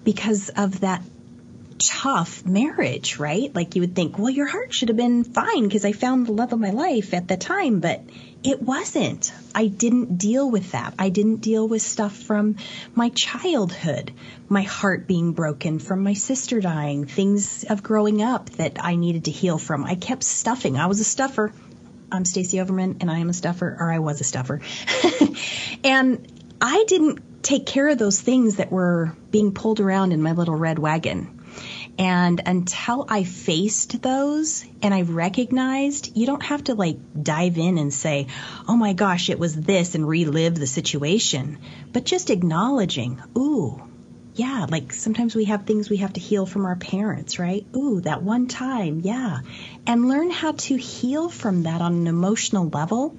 [0.03, 1.01] because of that
[1.83, 3.53] tough marriage, right?
[3.53, 6.31] Like you would think, well, your heart should have been fine because I found the
[6.31, 8.01] love of my life at the time, but
[8.43, 9.31] it wasn't.
[9.53, 10.93] I didn't deal with that.
[10.97, 12.57] I didn't deal with stuff from
[12.95, 14.11] my childhood,
[14.49, 19.25] my heart being broken from my sister dying, things of growing up that I needed
[19.25, 19.83] to heal from.
[19.83, 20.77] I kept stuffing.
[20.77, 21.53] I was a stuffer.
[22.11, 24.61] I'm Stacie Overman and I am a stuffer, or I was a stuffer.
[25.83, 26.27] and
[26.61, 30.55] I didn't take care of those things that were being pulled around in my little
[30.55, 31.40] red wagon.
[32.01, 37.77] And until I faced those and I recognized, you don't have to like dive in
[37.77, 38.25] and say,
[38.67, 41.59] oh my gosh, it was this and relive the situation,
[41.93, 43.83] but just acknowledging, ooh,
[44.33, 47.67] yeah, like sometimes we have things we have to heal from our parents, right?
[47.75, 49.41] Ooh, that one time, yeah.
[49.85, 53.15] And learn how to heal from that on an emotional level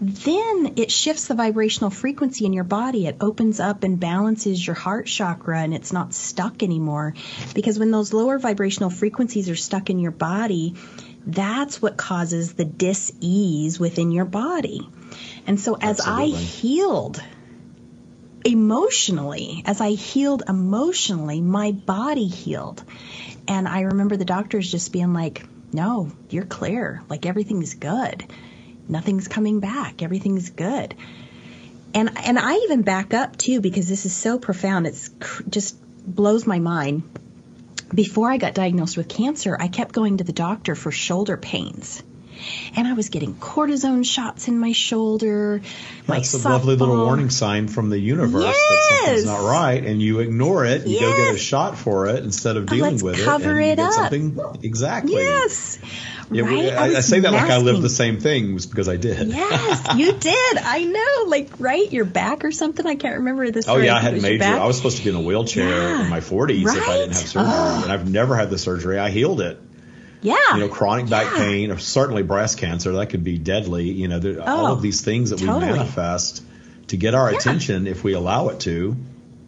[0.00, 3.06] then it shifts the vibrational frequency in your body.
[3.06, 7.14] It opens up and balances your heart chakra and it's not stuck anymore.
[7.54, 10.74] Because when those lower vibrational frequencies are stuck in your body,
[11.26, 14.88] that's what causes the dis-ease within your body.
[15.46, 16.34] And so as Absolutely.
[16.34, 17.22] I healed
[18.44, 22.82] emotionally, as I healed emotionally, my body healed.
[23.46, 27.02] And I remember the doctors just being like, no, you're clear.
[27.08, 28.24] Like everything's good
[28.88, 30.02] nothing's coming back.
[30.02, 30.94] Everything's good.
[31.94, 34.86] And and I even back up too because this is so profound.
[34.86, 37.02] It's cr- just blows my mind.
[37.94, 42.02] Before I got diagnosed with cancer, I kept going to the doctor for shoulder pains.
[42.76, 45.62] And I was getting cortisone shots in my shoulder.
[46.06, 48.98] My That's a lovely little warning sign from the universe that Yes.
[49.00, 50.86] something's not right, and you ignore it.
[50.86, 53.78] You go get a shot for it instead of dealing let's with it, cover it
[53.78, 53.92] up.
[53.92, 55.14] something exactly.
[55.14, 55.78] Yes.
[56.30, 56.72] Yeah, right?
[56.72, 59.28] I, I was say that like I lived the same thing was because I did.
[59.28, 60.56] Yes, you did.
[60.58, 61.30] I know.
[61.30, 61.92] Like, right?
[61.92, 62.86] Your back or something?
[62.86, 63.68] I can't remember this.
[63.68, 64.44] Oh yeah, I had major.
[64.44, 66.04] I was supposed to be in a wheelchair Yeah.
[66.04, 68.98] in my 40s if I didn't have surgery, and I've never had the surgery.
[68.98, 69.58] I healed it.
[70.24, 70.34] Yeah.
[70.54, 71.44] You know, chronic back Yeah.
[71.44, 73.90] pain, or certainly breast cancer, that could be deadly.
[73.90, 75.66] You know, there, all Oh, of these things that totally.
[75.66, 76.42] we manifest
[76.88, 78.96] to get our attention if we allow it to.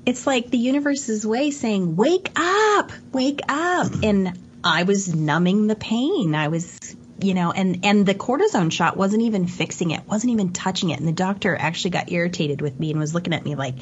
[0.05, 3.91] it's like the universe's way saying, wake up, wake up.
[4.05, 6.35] And I was numbing the pain.
[6.37, 10.52] I was, you know, and, and the cortisone shot wasn't even fixing it, wasn't even
[10.52, 10.98] touching it.
[10.98, 13.76] And the doctor actually got irritated with me and was looking at me like,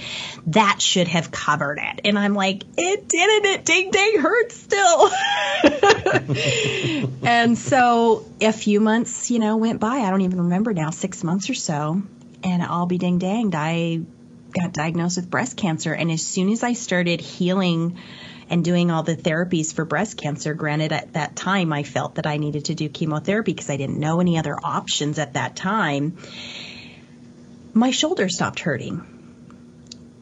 [0.48, 2.02] that should have covered it.
[2.04, 3.46] And I'm like, it didn't.
[3.46, 5.10] It ding dang hurts still.
[7.24, 9.96] and so a few months, you know, went by.
[9.98, 12.02] I don't even remember now, six months or so.
[12.44, 13.54] And I'll be ding danged.
[13.56, 14.02] I
[14.52, 15.92] got diagnosed with breast cancer.
[15.92, 17.98] And as soon as I started healing
[18.54, 22.26] and doing all the therapies for breast cancer, granted at that time I felt that
[22.28, 26.16] I needed to do chemotherapy because I didn't know any other options at that time,
[27.72, 28.98] my shoulder stopped hurting.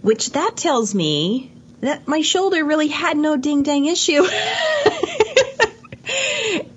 [0.01, 4.23] Which that tells me that my shoulder really had no ding dang issue.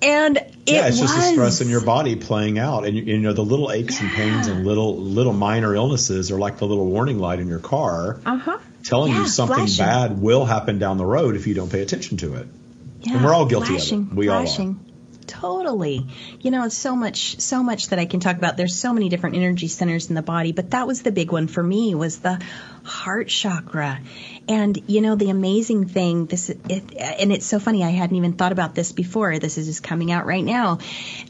[0.02, 3.02] and it yeah, it's was just the stress in your body playing out, and you,
[3.02, 6.66] you know the little aches and pains and little little minor illnesses are like the
[6.66, 8.58] little warning light in your car, uh-huh.
[8.86, 9.84] Telling Yeah, you something flashing.
[9.84, 12.48] bad will happen down the road if you don't pay attention to it.
[13.02, 13.82] Yeah, And we're all guilty of it.
[13.82, 14.42] flashing, all are.
[14.46, 14.80] flashing.
[15.26, 16.06] Totally.
[16.40, 18.56] You know, it's so much, so much that I can talk about.
[18.56, 21.48] There's so many different energy centers in the body, but that was the big one
[21.48, 22.40] for me was the
[22.84, 23.98] heart chakra.
[24.48, 27.82] And you know, the amazing thing, this, it, and it's so funny.
[27.82, 29.38] I hadn't even thought about this before.
[29.40, 30.78] This is just coming out right now.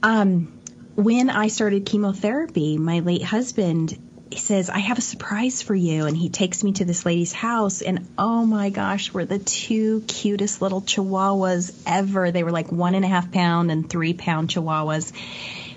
[0.03, 0.53] Um,
[0.95, 3.99] when I started chemotherapy, my late husband
[4.31, 6.07] he says, I have a surprise for you.
[6.07, 7.81] And he takes me to this lady's house.
[7.81, 12.31] And oh my gosh, we're the two cutest little chihuahuas ever.
[12.33, 15.13] They were like one and a half pound and three pound chihuahuas.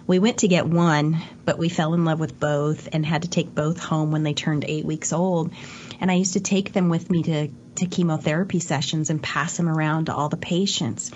[0.08, 3.30] We went to get one, but we fell in love with both and had to
[3.30, 5.54] take both home when they turned eight weeks old.
[6.02, 9.70] And I used to take them with me to, to chemotherapy sessions and pass them
[9.70, 11.12] around to all the patients.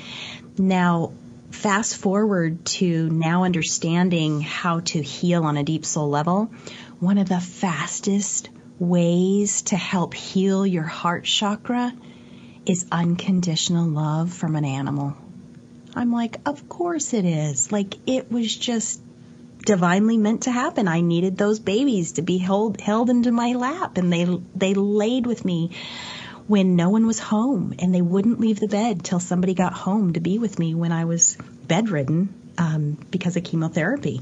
[0.60, 1.13] Now,
[1.54, 6.52] fast forward to now understanding how to heal on a deep soul level,
[7.00, 11.94] one of the fastest ways to help heal your heart chakra
[12.66, 15.16] is unconditional love from an animal.
[15.96, 17.72] I'm like, of course it is.
[17.72, 19.02] Like it was just
[19.66, 20.88] divinely meant to happen.
[20.88, 25.26] I needed those babies to be held held into my lap and they they laid
[25.26, 25.72] with me
[26.54, 30.13] when no one was home and they wouldn't leave the bed till somebody got home
[30.13, 31.36] to be with me when I was
[31.66, 34.22] bedridden um, because of chemotherapy.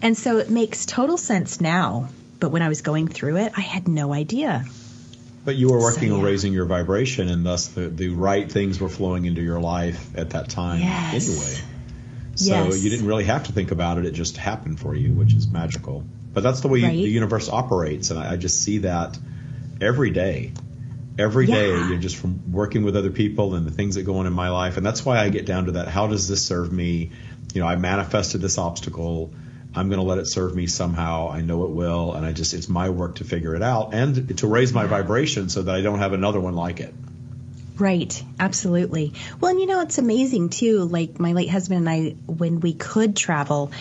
[0.00, 2.10] And so it makes total sense now.
[2.38, 4.64] But when I was going through it, I had no idea.
[5.44, 8.78] But you were working So, on raising your vibration, and thus the, the right things
[8.78, 11.28] were flowing into your life at that time Yes.
[11.28, 11.54] anyway.
[12.36, 12.84] So Yes.
[12.84, 15.50] you didn't really have to think about it; it just happened for you, which is
[15.50, 16.04] magical.
[16.32, 17.02] But that's the way Right.
[17.02, 19.18] the universe operates, and I, I just see that
[19.80, 20.52] every day.
[21.16, 21.88] Every day, Yeah.
[21.88, 24.32] you know, just from working with other people and the things that go on in
[24.32, 25.86] my life, and that's why I get down to that.
[25.88, 27.10] How does this serve me?
[27.54, 29.32] You know, I manifested this obstacle.
[29.76, 31.30] I'm going to let it serve me somehow.
[31.30, 34.36] I know it will, and I just it's my work to figure it out and
[34.38, 36.92] to raise my vibration so that I don't have another one like it.
[37.76, 39.14] Right, absolutely.
[39.40, 40.84] Well, and you know, it's amazing too.
[40.84, 43.72] Like my late husband and I, when we could travel,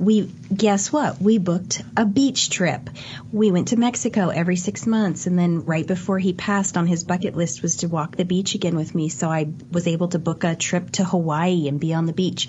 [0.00, 1.20] we guess what?
[1.20, 2.88] We booked a beach trip.
[3.30, 7.04] We went to Mexico every six months, and then right before he passed, on his
[7.04, 9.10] bucket list was to walk the beach again with me.
[9.10, 12.48] So I was able to book a trip to Hawaii and be on the beach.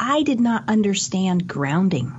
[0.00, 2.12] I did not understand grounding,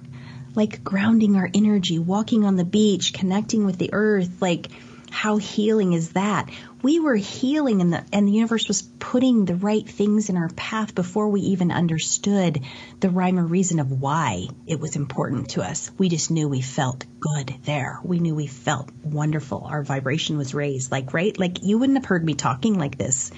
[0.55, 4.69] like grounding our energy, walking on the beach, connecting with the earth, like
[5.11, 6.49] how healing is that?
[6.81, 10.49] We were healing and the and the universe was putting the right things in our
[10.49, 12.63] path before we even understood
[12.99, 15.91] the rhyme or reason of why it was important to us.
[15.97, 17.99] We just knew we felt good there.
[18.03, 19.63] We knew we felt wonderful.
[19.65, 20.91] Our vibration was raised.
[20.91, 21.37] Like right?
[21.37, 23.31] Like you wouldn't have heard me talking like this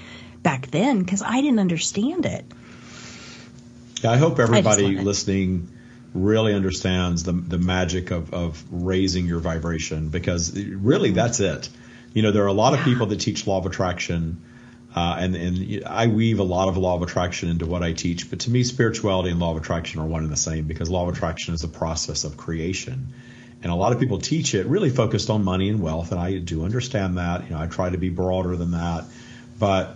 [0.44, 2.46] back then because I didn't understand it.
[4.04, 5.04] Yeah, I hope everybody it.
[5.04, 5.70] listening
[6.14, 11.70] really understands the the magic of of raising your vibration because really that's it.
[12.14, 14.42] You know, there are a lot of people that teach law of attraction,
[14.94, 18.30] uh, and and I weave a lot of law of attraction into what I teach.
[18.30, 21.08] But to me, spirituality and law of attraction are one and the same because law
[21.08, 23.08] of attraction is a process of creation.
[23.64, 26.40] And a lot of people teach it really focused on money and wealth, and I
[26.40, 27.44] do understand that.
[27.44, 29.06] You know, I try to be broader than that,
[29.60, 29.96] but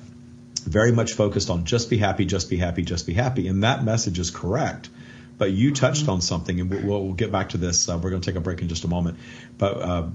[0.65, 3.47] very much focused on just be happy, just be happy, just be happy.
[3.47, 4.89] And that message is correct.
[5.37, 6.11] But you touched mm-hmm.
[6.11, 7.89] on something, and we'll, we'll, get back to this.
[7.89, 9.19] Uh, we're going to take a break in just a moment.
[9.57, 10.07] But uh,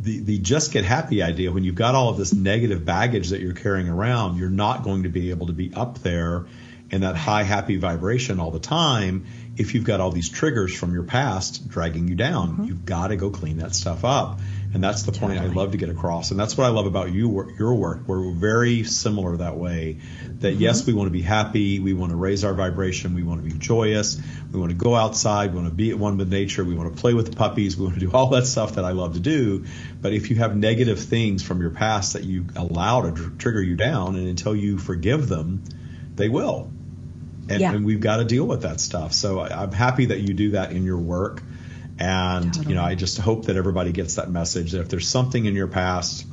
[0.00, 3.40] the the just get happy idea, when you've got all of this negative baggage that
[3.40, 6.46] you're carrying around, you're not going to be able to be up there
[6.90, 10.92] in that high happy vibration all the time if you've got all these triggers from
[10.92, 12.50] your past dragging you down.
[12.50, 12.64] Mm-hmm.
[12.64, 14.38] You've got to go clean that stuff up.
[14.74, 15.38] And that's the totally.
[15.38, 16.32] point I love to get across.
[16.32, 18.00] And that's what I love about you, your work.
[18.08, 19.98] We're very similar that way.
[20.40, 20.60] That mm-hmm.
[20.60, 21.78] yes, we want to be happy.
[21.78, 23.14] We want to raise our vibration.
[23.14, 24.20] We want to be joyous.
[24.52, 25.52] We want to go outside.
[25.52, 26.64] We want to be at one with nature.
[26.64, 27.76] We want to play with the puppies.
[27.76, 29.64] We want to do all that stuff that I love to do.
[30.02, 33.62] But if you have negative things from your past that you allow to tr- trigger
[33.62, 35.62] you down, and until you forgive them,
[36.16, 36.72] they will.
[37.48, 37.72] And, yeah.
[37.72, 39.12] and we've got to deal with that stuff.
[39.12, 41.42] So I, I'm happy that you do that in your work.
[41.98, 42.68] And, totally.
[42.68, 45.54] you know, I just hope that everybody gets that message that if there's something in
[45.54, 46.26] your past,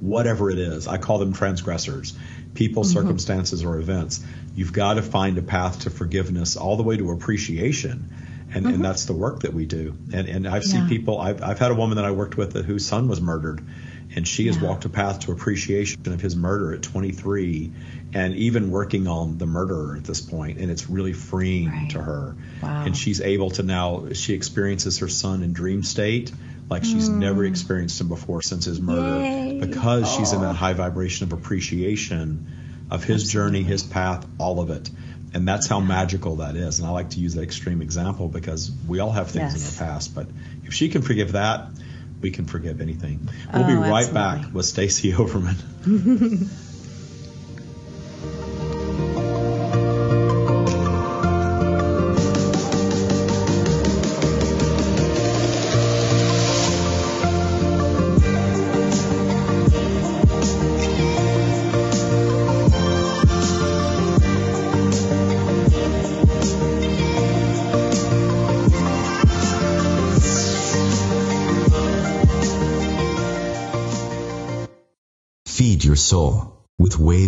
[0.00, 2.16] whatever it is, I call them transgressors,
[2.54, 2.92] people, mm-hmm.
[2.92, 4.24] circumstances, or events,
[4.54, 8.10] you've got to find a path to forgiveness all the way to appreciation.
[8.52, 8.74] And, mm-hmm.
[8.74, 9.96] and that's the work that we do.
[10.12, 12.86] And, and I've seen people, I've, I've had a woman that I worked with whose
[12.86, 13.66] son was murdered
[14.14, 17.72] and she has walked a path to appreciation of his murder at 23
[18.12, 21.90] and even working on the murderer at this point and it's really freeing right.
[21.90, 22.84] to her wow.
[22.84, 26.32] and she's able to now she experiences her son in dream state
[26.70, 27.16] like she's mm.
[27.16, 29.60] never experienced him before since his murder Yay.
[29.60, 30.18] because oh.
[30.18, 33.60] she's in that high vibration of appreciation of his Absolutely.
[33.60, 34.90] journey his path all of it
[35.32, 38.70] and that's how magical that is and i like to use that extreme example because
[38.86, 39.68] we all have things yes.
[39.68, 40.28] in the past but
[40.64, 41.68] if she can forgive that
[42.24, 43.28] we can forgive anything.
[43.52, 44.14] We'll oh, be right absolutely.
[44.14, 45.56] back with Stacie Overman.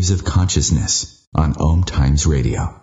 [0.06, 2.80] waves of consciousness on Om Times Radio.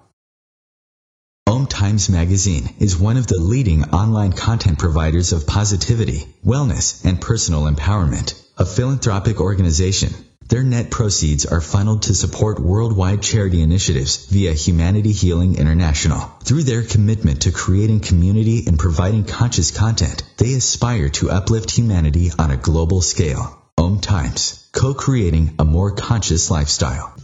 [1.47, 7.21] Om Times Magazine is one of the leading online content providers of positivity, wellness, and
[7.21, 10.11] personal empowerment, a philanthropic organization.
[10.49, 16.19] Their net proceeds are funneled to support worldwide charity initiatives via Humanity Healing International.
[16.43, 22.31] Through their commitment to creating community and providing conscious content, they aspire to uplift humanity
[22.37, 23.61] on a global scale.
[23.77, 27.15] Om Times, co-creating a more conscious lifestyle.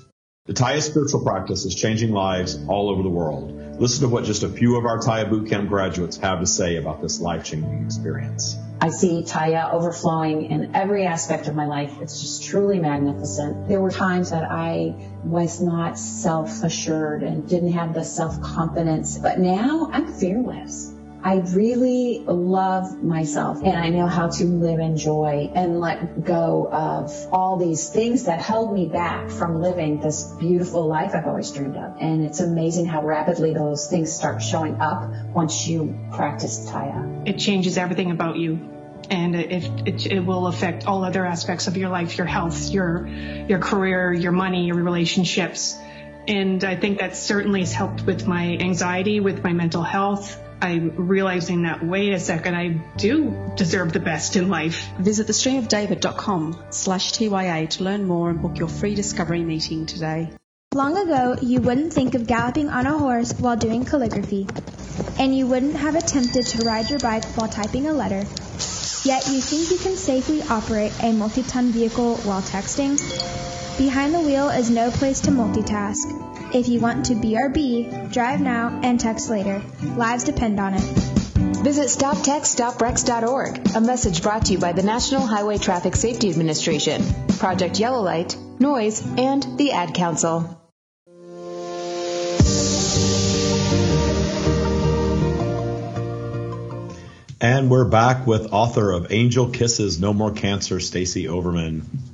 [0.45, 3.79] The Tya spiritual practice is changing lives all over the world.
[3.79, 7.01] Listen to what just a few of our Tya Bootcamp graduates have to say about
[7.01, 8.55] this life-changing experience.
[8.81, 11.99] I see Tya overflowing in every aspect of my life.
[12.01, 13.67] It's just truly magnificent.
[13.67, 19.89] There were times that I was not self-assured and didn't have the self-confidence, but now
[19.91, 20.93] I'm fearless.
[21.21, 26.69] I really love myself and I know how to live in joy and let go
[26.71, 31.51] of all these things that held me back from living this beautiful life I've always
[31.51, 31.97] dreamed of.
[31.99, 37.23] And it's amazing how rapidly those things start showing up once you practice Tya.
[37.25, 38.69] It changes everything about you
[39.09, 43.07] and it, it, it, will affect all other aspects of your life, your health, your,
[43.07, 45.77] your career, your money, your relationships.
[46.29, 51.07] And I think that certainly has helped with my anxiety, with my mental health, I'm
[51.07, 52.67] realizing that, wait a second, I
[52.97, 54.87] do deserve the best in life.
[54.99, 60.29] Visit thestreamofdavid.com slash TYA to learn more and book your free discovery meeting today.
[60.75, 64.47] Long ago, you wouldn't think of galloping on a horse while doing calligraphy,
[65.17, 68.23] and you wouldn't have attempted to ride your bike while typing a letter.
[69.03, 72.99] Yet you think you can safely operate a multi-ton vehicle while texting?
[73.79, 76.53] Behind the wheel is no place to multitask.
[76.53, 79.61] If you want to BRB, drive now and text later.
[79.95, 80.81] Lives depend on it.
[81.63, 87.01] Visit StopTextStopWrecks.org, a message brought to you by the National Highway Traffic Safety Administration,
[87.37, 90.61] Project Yellow Light, Noise, and the Ad Council.
[97.39, 102.08] And we're back with author of Angel Kisses, No More Cancer, Stacie Overman.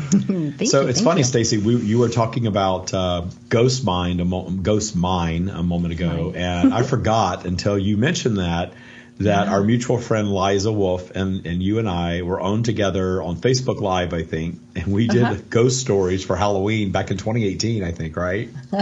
[0.66, 1.62] so you, it's funny, Stacie.
[1.84, 6.36] You were talking about uh, Ghost Mind, a mo- Ghost Mine, a moment ago, right.
[6.36, 8.72] and I forgot until you mentioned that
[9.18, 9.52] that yeah.
[9.52, 13.80] our mutual friend Liza Wolf and, and you and I were on together on Facebook
[13.80, 15.36] Live, I think, and we did uh-huh.
[15.48, 18.50] ghost stories for Halloween back in 2018, I think, right?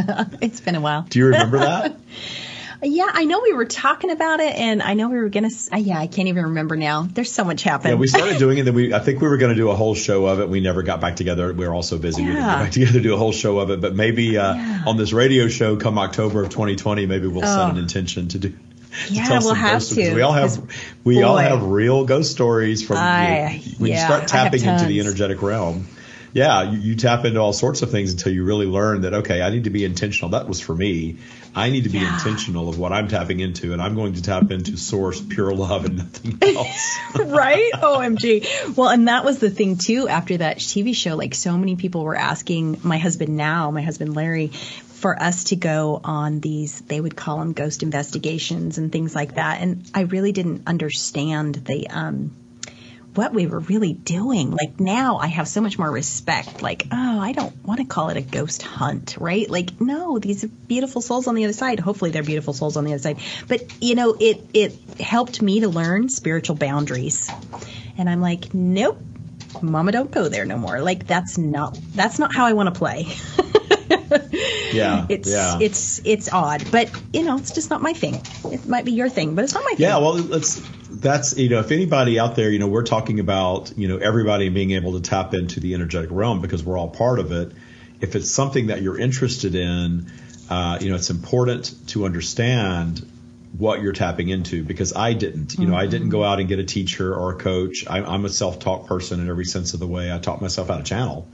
[0.40, 1.02] it's been a while.
[1.08, 1.96] Do you remember that?
[2.84, 5.50] Yeah, I know we were talking about it, and I know we were gonna.
[5.72, 7.08] Uh, yeah, I can't even remember now.
[7.10, 7.92] There's so much happened.
[7.92, 8.64] Yeah, we started doing it.
[8.64, 10.48] Then we, I think we were going to do a whole show of it.
[10.48, 11.52] We never got back together.
[11.52, 12.22] We were all so busy.
[12.22, 12.28] Yeah.
[12.28, 13.80] We didn't get back together to do a whole show of it.
[13.80, 14.82] But maybe uh, yeah.
[14.86, 17.78] on this radio show, come October of 2020, maybe we'll set an oh.
[17.78, 18.54] intention to do
[19.08, 20.70] Yeah, tell we'll have to, We all have
[21.04, 25.00] we all have real ghost stories from I- when yeah, you start tapping into the
[25.00, 25.86] energetic realm.
[26.34, 29.40] Yeah, you, you tap into all sorts of things until you really learn that okay,
[29.40, 30.32] I need to be intentional.
[30.32, 31.18] That was for me.
[31.54, 34.50] I need to be intentional of what I'm tapping into, and I'm going to tap
[34.50, 36.98] into source, pure love, and nothing else.
[37.14, 37.70] right?
[37.74, 38.76] OMG.
[38.76, 41.14] Well, and that was the thing too after that TV show.
[41.14, 45.56] Like so many people were asking my husband now, my husband Larry, for us to
[45.56, 49.60] go on these, they would call them ghost investigations and things like that.
[49.60, 52.34] And I really didn't understand the, um,
[53.14, 54.50] what we were really doing.
[54.50, 56.62] Like now I have so much more respect.
[56.62, 59.48] Like, oh, I don't want to call it a ghost hunt, right?
[59.48, 61.80] Like, no, these are beautiful souls on the other side.
[61.80, 63.18] Hopefully they're beautiful souls on the other side.
[63.48, 67.30] But, you know, it, it helped me to learn spiritual boundaries.
[67.96, 68.98] And I'm like, nope,
[69.62, 70.80] mama don't go there no more.
[70.80, 73.06] Like that's not, that's not how I want to play.
[74.72, 75.58] yeah, It's, yeah.
[75.60, 78.20] it's, it's odd, but you know, it's just not my thing.
[78.50, 79.86] It might be your thing, but it's not my thing.
[79.86, 80.62] Yeah, well, let's.
[81.00, 84.48] That's you know, if anybody out there, you know, we're talking about you know everybody
[84.48, 87.52] being able to tap into the energetic realm because we're all part of it.
[88.00, 90.10] If it's something that you're interested in,
[90.50, 93.06] uh, you know, it's important to understand
[93.56, 95.54] what you're tapping into because I didn't.
[95.54, 97.84] You know, I didn't go out and get a teacher or a coach.
[97.88, 100.12] I, I'm a self-taught person in every sense of the way.
[100.12, 101.28] I taught myself how to channel.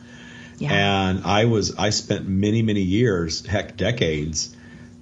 [0.61, 4.55] And I was I spent many many years, heck decades,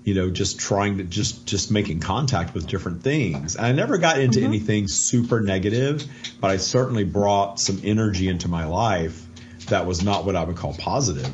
[0.09, 3.57] you know, just trying to just just making contact with different things.
[3.57, 6.03] And I never got into anything super negative,
[6.41, 9.23] but I certainly brought some energy into my life
[9.67, 11.31] that was not what I would call positive.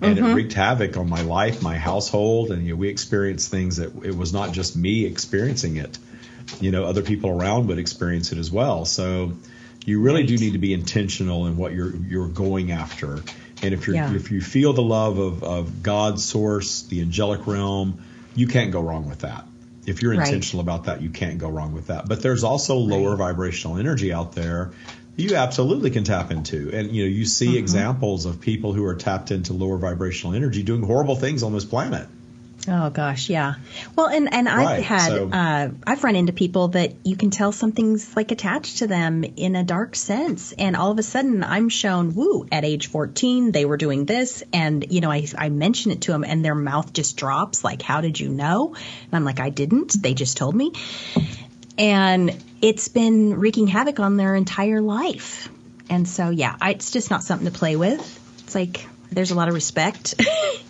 [0.00, 0.34] And it Mhm.
[0.34, 4.16] wreaked havoc on my life, my household, and you know, we experienced things that it
[4.16, 5.98] was not just me experiencing it.
[6.58, 8.86] You know, other people around would experience it as well.
[8.86, 9.32] So
[9.84, 13.20] you really do need to be intentional in what you're you're going after.
[13.62, 14.14] And if you're Yeah.
[14.14, 17.98] if you feel the love of, of God's source, the angelic realm,
[18.34, 19.46] you can't go wrong with that.
[19.86, 20.26] If you're Right.
[20.26, 22.08] intentional about that, you can't go wrong with that.
[22.08, 24.72] But there's also lower vibrational energy out there
[25.16, 26.70] you absolutely can tap into.
[26.72, 27.58] And you know, you see Mm-hmm.
[27.58, 31.64] examples of people who are tapped into lower vibrational energy doing horrible things on this
[31.64, 32.06] planet.
[32.68, 33.54] Oh gosh, yeah.
[33.94, 37.30] Well, and and I've Right, had so- uh, I've run into people that you can
[37.30, 41.44] tell something's like attached to them in a dark sense, and all of a sudden
[41.44, 45.48] I'm shown, woo, at age 14 they were doing this, and you know I I
[45.48, 48.74] mention it to them, and their mouth just drops, like, how did you know?
[48.74, 50.02] And I'm like, I didn't.
[50.02, 50.72] They just told me,
[51.78, 55.48] and it's been wreaking havoc on their entire life.
[55.88, 58.00] And so yeah, I, it's just not something to play with.
[58.40, 60.14] It's like there's a lot of respect.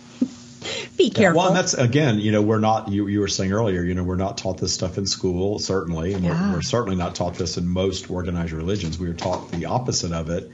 [0.97, 1.39] Be careful.
[1.39, 2.89] well, and that's again, you know, we're not.
[2.89, 6.13] You, you were saying earlier, you know, we're not taught this stuff in school, certainly,
[6.13, 6.49] and Yeah.
[6.49, 8.97] we're, we're certainly not taught this in most organized religions.
[8.99, 10.51] We are taught the opposite of it.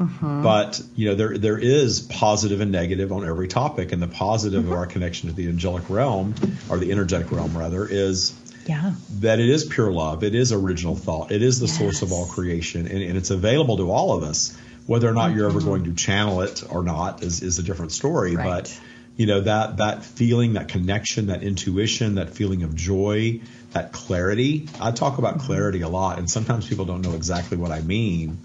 [0.00, 0.42] Mhm.
[0.42, 4.66] But you know, there there is positive and negative on every topic, and the positive
[4.66, 6.34] of our connection to the angelic realm,
[6.68, 8.32] or the energetic realm rather, is
[8.66, 8.94] yeah.
[9.20, 10.24] that it is pure love.
[10.24, 11.30] It is original thought.
[11.30, 14.56] It is the source of all creation, and, and it's available to all of us.
[14.86, 17.92] Whether or not you're ever going to channel it or not is, is a different
[17.92, 18.34] story.
[18.34, 18.76] But
[19.16, 23.40] you know that that feeling, that connection, that intuition, that feeling of joy,
[23.72, 24.68] that clarity.
[24.80, 25.46] I talk about mm-hmm.
[25.46, 28.38] clarity a lot, and sometimes people don't know exactly what I mean.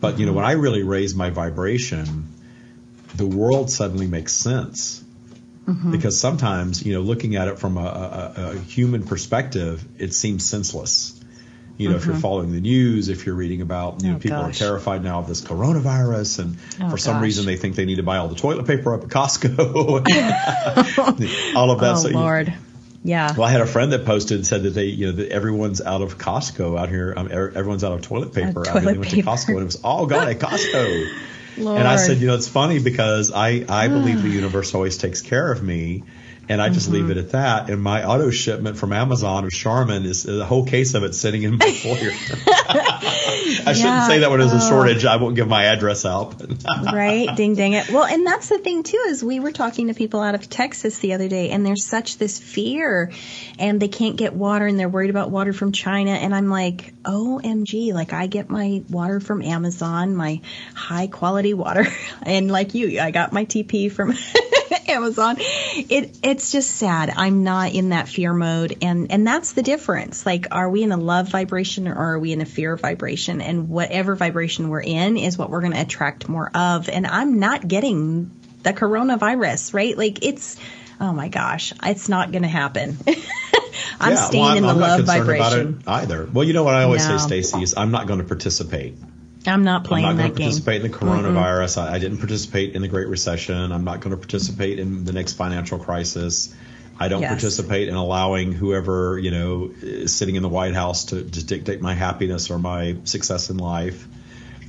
[0.00, 2.28] But you know, when I really raise my vibration,
[3.14, 5.04] the world suddenly makes sense
[5.66, 5.90] mm-hmm.
[5.90, 7.80] because sometimes you know looking at it from a,
[8.36, 11.13] a, a human perspective it seems senseless
[11.76, 12.20] you know if you're Mhm.
[12.20, 14.60] following the news if you're reading about you know Oh, people gosh.
[14.60, 17.22] are terrified now of this coronavirus and Oh, for some gosh.
[17.24, 19.58] reason they think they need to buy all the toilet paper up at Costco
[21.56, 22.52] all of that oh so you- Lord,
[23.02, 23.32] yeah.
[23.36, 25.80] well, I had a friend that posted and said that they, you know, that everyone's
[25.82, 27.12] out of Costco out here.
[27.16, 28.60] Um, er- everyone's out of toilet paper.
[28.60, 28.80] out here.
[28.80, 29.22] toilet They went to.
[29.22, 31.06] Costco and it was all gone at Costco.
[31.58, 31.78] Lord.
[31.78, 35.20] And I said, you know, it's funny because I, I believe the universe always takes
[35.22, 36.02] care of me.
[36.48, 37.10] And I just leave Mhm.
[37.12, 37.70] it at that.
[37.70, 41.42] And my auto shipment from Amazon of Charmin is the whole case of it sitting
[41.42, 42.10] in my foyer.
[43.66, 45.04] I shouldn't say that when there's a shortage.
[45.04, 46.34] I won't give my address out.
[46.92, 47.34] right?
[47.36, 47.90] Ding dang it.
[47.90, 50.98] Well, and that's the thing too is we were talking to people out of Texas
[50.98, 53.10] the other day, and there's such this fear,
[53.58, 56.94] and they can't get water, and they're worried about water from China, and I'm like,
[57.04, 57.92] OMG!
[57.92, 60.40] Like I get my water from Amazon, my
[60.74, 61.86] high quality water,
[62.22, 64.14] and like you, I got my TP from.
[64.88, 65.36] Amazon.
[65.38, 67.12] It it's just sad.
[67.16, 70.24] I'm not in that fear mode and and that's the difference.
[70.26, 73.40] Like are we in a love vibration or are we in a fear vibration?
[73.40, 76.88] And whatever vibration we're in is what we're going to attract more of.
[76.88, 78.30] And I'm not getting
[78.62, 79.96] the coronavirus, right?
[79.96, 80.56] Like it's
[81.00, 82.96] oh my gosh, it's not going to happen.
[84.00, 85.68] I'm Yeah, staying well, in the I'm not love concerned vibration.
[85.82, 86.28] About it either.
[86.32, 87.16] Well, you know what I always No.
[87.16, 88.94] say, Stacie, is I'm not going to participate.
[89.46, 90.46] I'm not playing I'm not that game.
[90.46, 91.78] participate in the coronavirus.
[91.82, 93.72] I, I didn't participate in the Great Recession.
[93.72, 96.54] I'm not going to participate in the next financial crisis.
[96.98, 97.30] I don't Yes.
[97.30, 101.80] participate in allowing whoever, you know, is sitting in the White House to, to dictate
[101.80, 104.06] my happiness or my success in life.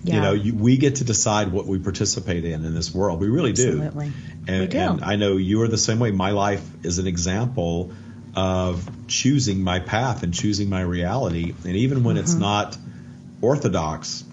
[0.04, 3.20] You know, you, we get to decide what we participate in in this world.
[3.20, 3.82] We really do.
[3.82, 4.12] Absolutely.
[4.48, 4.78] And, We do.
[4.78, 6.12] and I know you are the same way.
[6.12, 7.92] My life is an example
[8.36, 11.56] of choosing my path and choosing my reality.
[11.64, 12.42] And even when it's Mm-hmm.
[12.42, 12.78] not
[13.42, 14.24] orthodox,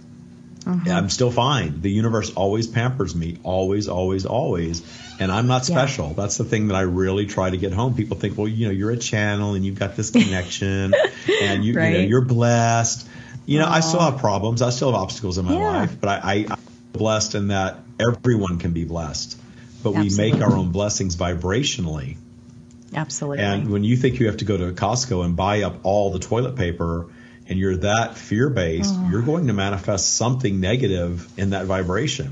[0.66, 0.90] Uh-huh.
[0.92, 1.80] I'm still fine.
[1.80, 4.82] The universe always pampers me, always, always, always.
[5.18, 5.74] And I'm not Yeah.
[5.76, 6.14] special.
[6.14, 7.94] That's the thing that I really try to get home.
[7.94, 10.94] People think, well, you know, you're a channel and you've got this connection
[11.42, 13.08] and you, you know, you're blessed.
[13.44, 14.62] You know, I still have problems.
[14.62, 15.64] I still have obstacles in my Yeah.
[15.80, 16.58] life, but I, I, I'm
[16.92, 19.38] blessed in that everyone can be blessed.
[19.82, 22.16] But we make our own blessings vibrationally.
[22.94, 23.42] Absolutely.
[23.42, 26.18] And when you think you have to go to Costco and buy up all the
[26.20, 27.06] toilet paper
[27.48, 29.08] and you're that fear based, Oh.
[29.10, 32.30] you're going to manifest something negative in that vibration.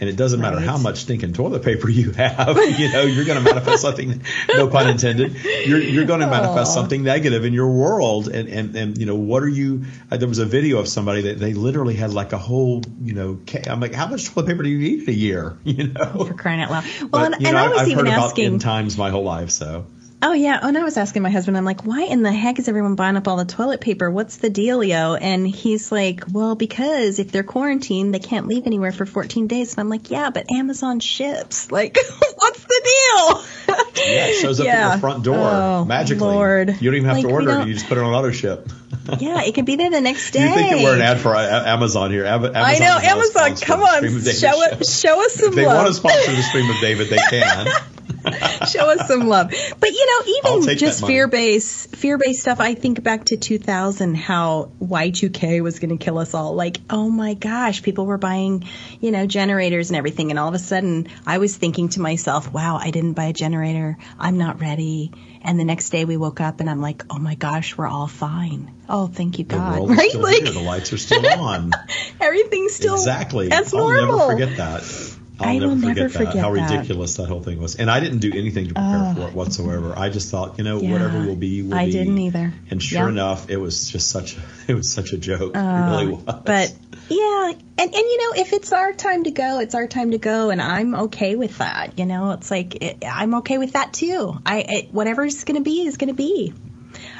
[0.00, 0.66] And it doesn't matter Right.
[0.66, 4.66] how much stinking toilet paper you have, you know, you're going to manifest something, no
[4.66, 5.36] pun intended,
[5.66, 6.74] you're, you're going to manifest Aw.
[6.74, 8.26] something negative in your world.
[8.26, 11.22] And, and, and, you know, what are you, uh, there was a video of somebody
[11.22, 13.38] that they literally had like a whole, you know,
[13.70, 15.56] I'm like, how much toilet paper do you need in a year?
[15.64, 16.24] You know?
[16.24, 16.84] for crying out loud.
[17.00, 18.58] Well, But, and, you and know, I was I've even heard asking.
[18.58, 19.86] times my whole life, so.
[20.26, 21.54] Oh yeah, and I was asking my husband.
[21.58, 24.10] I'm like, why in the heck is everyone buying up all the toilet paper?
[24.10, 25.18] What's the dealio?
[25.20, 29.72] And he's like, well, because if they're quarantined, they can't leave anywhere for 14 days.
[29.74, 31.70] And I'm like, yeah, but Amazon ships.
[31.70, 31.96] Like,
[32.36, 33.76] what's the deal?
[34.06, 36.26] Yeah, it shows up at your front door Oh, magically.
[36.28, 36.68] Lord.
[36.80, 38.68] You don't even have Like, to order it; you just put it on auto ship.
[39.18, 40.40] yeah, it could be there the next day.
[40.48, 42.24] You think that we're an ad for uh, Amazon here?
[42.24, 43.02] Am- Amazon I know is
[43.34, 43.56] not a Amazon.
[43.66, 44.62] Come on, Stream of David show show.
[44.62, 44.86] it.
[44.86, 45.76] Show us some If they love.
[45.76, 47.66] want to sponsor the Stream of David, they can.
[48.68, 49.50] show us some love.
[49.50, 52.60] But you know, even just fear based fear based stuff.
[52.60, 56.54] I think back to 2000, how Y2K was going to kill us all.
[56.54, 58.64] Like, oh my gosh, people were buying,
[59.00, 62.52] you know, generators and everything, and all of a sudden, I was thinking to myself,
[62.52, 63.98] wow, I didn't buy a generator.
[64.18, 65.12] I'm not ready.
[65.42, 68.06] And the next day, we woke up, and I'm like, oh my gosh, we're all
[68.06, 68.72] fine.
[68.88, 69.88] Oh, thank you, God.
[69.90, 70.14] right?
[70.14, 70.52] Like here.
[70.52, 71.72] The lights are still on.
[72.20, 73.52] everything's still exactly.
[73.52, 74.18] as I'll normal.
[74.18, 75.16] never forget that.
[75.40, 76.18] I'll I never will forget never that.
[76.18, 76.70] forget how that.
[76.70, 77.74] ridiculous that whole thing was.
[77.76, 79.14] And I didn't do anything to prepare Oh.
[79.14, 79.92] for it whatsoever.
[79.96, 80.92] I just thought, you know, Yeah.
[80.92, 81.90] whatever will be, will I be.
[81.90, 82.52] I didn't either.
[82.70, 83.08] And sure Yeah.
[83.08, 85.54] enough, it was just such a, it was such a joke.
[85.54, 86.22] it Uh, really was.
[86.44, 86.72] But
[87.08, 90.18] yeah, and and you know, if it's our time to go, it's our time to
[90.18, 91.98] go, and I'm okay with that.
[91.98, 94.38] You know, it's like it, I'm okay with that too.
[94.46, 96.54] I it, whatever's going to be is going to be.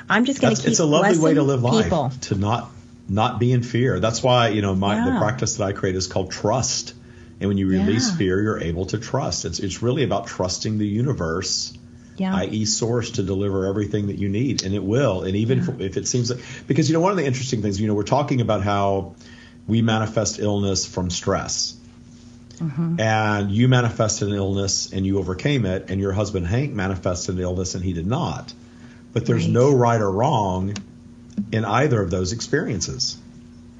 [0.08, 0.70] I'm just going to keep.
[0.70, 2.12] it's a lovely way to live life People.
[2.22, 2.70] to not
[3.08, 6.06] not be in fear that's why you know my the practice that i create is
[6.06, 6.93] called trust
[7.44, 8.16] and when you release Yeah.
[8.16, 11.76] fear you're able to trust it's it's really about trusting the universe
[12.16, 12.34] Yeah.
[12.36, 15.96] i.e source to deliver everything that you need and it will and even if, if
[15.98, 18.40] it seems like because you know one of the interesting things you know we're talking
[18.40, 19.14] about how
[19.66, 21.76] we manifest illness from stress
[22.60, 23.00] Mm-hmm.
[23.00, 27.40] and you manifested an illness and you overcame it and your husband hank manifested an
[27.40, 28.54] illness and he did not
[29.12, 29.52] but there's Right.
[29.52, 30.72] no right or wrong
[31.50, 33.16] in either of those experiences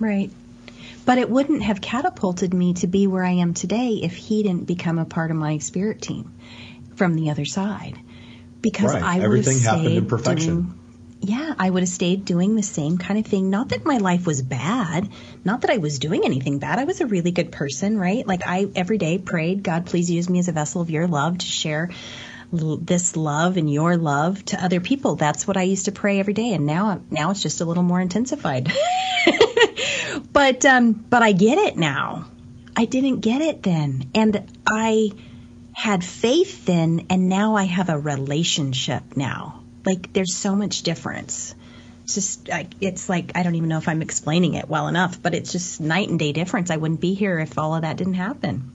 [0.00, 0.32] Right.
[1.06, 4.66] But it wouldn't have catapulted me to be where I am today if he didn't
[4.66, 6.32] become a part of my spirit team
[6.96, 7.98] from the other side.
[8.62, 9.02] Because Right.
[9.02, 10.54] I would Everything have happened in perfection.
[10.54, 10.74] doing-
[11.20, 13.48] yeah, I would have stayed doing the same kind of thing.
[13.50, 15.08] Not that my life was bad,
[15.44, 16.78] not that I was doing anything bad.
[16.78, 18.26] I was a really good person, right?
[18.26, 21.38] Like I every day prayed, God, please use me as a vessel of your love
[21.38, 21.90] to share
[22.52, 25.16] this love and your love to other people.
[25.16, 27.82] That's what I used to pray every day, and now now it's just a little
[27.82, 28.70] more intensified.
[30.32, 32.26] but um, but I get it now.
[32.76, 35.10] I didn't get it then, and I
[35.72, 39.62] had faith then, and now I have a relationship now.
[39.86, 41.54] Like there's so much difference.
[42.04, 42.48] It's just
[42.80, 45.80] it's like I don't even know if I'm explaining it well enough, but it's just
[45.80, 46.70] night and day difference.
[46.70, 48.72] I wouldn't be here if all of that didn't happen.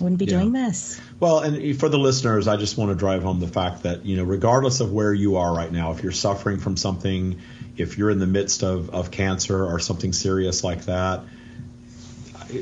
[0.00, 0.38] I wouldn't be Yeah.
[0.40, 1.00] doing this.
[1.20, 4.18] well and for the listeners i just want to drive home the fact that you
[4.18, 7.38] know regardless of where you are right now if you're suffering from something
[7.76, 11.22] if you're in the midst of, of cancer or something serious like that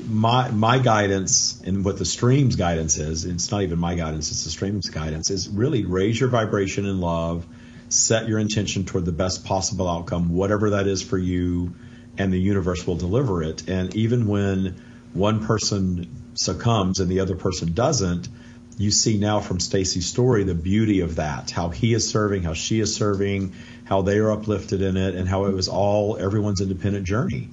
[0.07, 4.45] my my guidance and what the stream's guidance is it's not even my guidance it's
[4.45, 7.47] the stream's guidance is really raise your vibration in love
[7.91, 11.75] set your intention toward the best possible outcome whatever that is for you
[12.19, 13.69] and the universe will deliver it.
[13.69, 14.77] And even when
[15.13, 18.29] one person succumbs and the other person doesn't
[18.77, 22.55] you see now from Stacie's story the beauty of that how he is serving how
[22.55, 23.55] she is serving
[23.85, 27.49] how they are uplifted in it and how it was all everyone's independent journey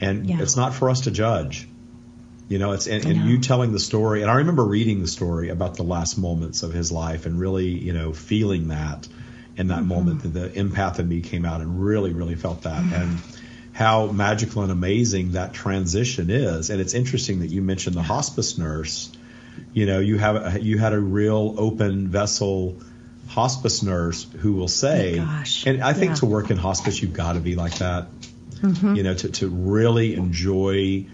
[0.00, 0.40] and Yeah.
[0.40, 1.68] it's not for us to judge
[2.48, 3.24] you know, it's and, and know.
[3.24, 6.72] you telling the story, and I remember reading the story about the last moments of
[6.72, 9.08] his life, and really, you know, feeling that
[9.56, 9.88] in that mm-hmm.
[9.88, 12.94] moment, that the empath in me came out and really, really felt that, mm-hmm.
[12.94, 13.18] and
[13.72, 16.68] how magical and amazing that transition is.
[16.68, 19.10] And it's interesting that you mentioned the hospice nurse.
[19.72, 22.78] You know, you have you had a real open vessel
[23.28, 26.16] hospice nurse who will say, oh and I think yeah.
[26.16, 28.08] to work in hospice, you've got to be like that.
[28.60, 28.94] Mm-hmm.
[28.94, 31.06] You know, to, to really enjoy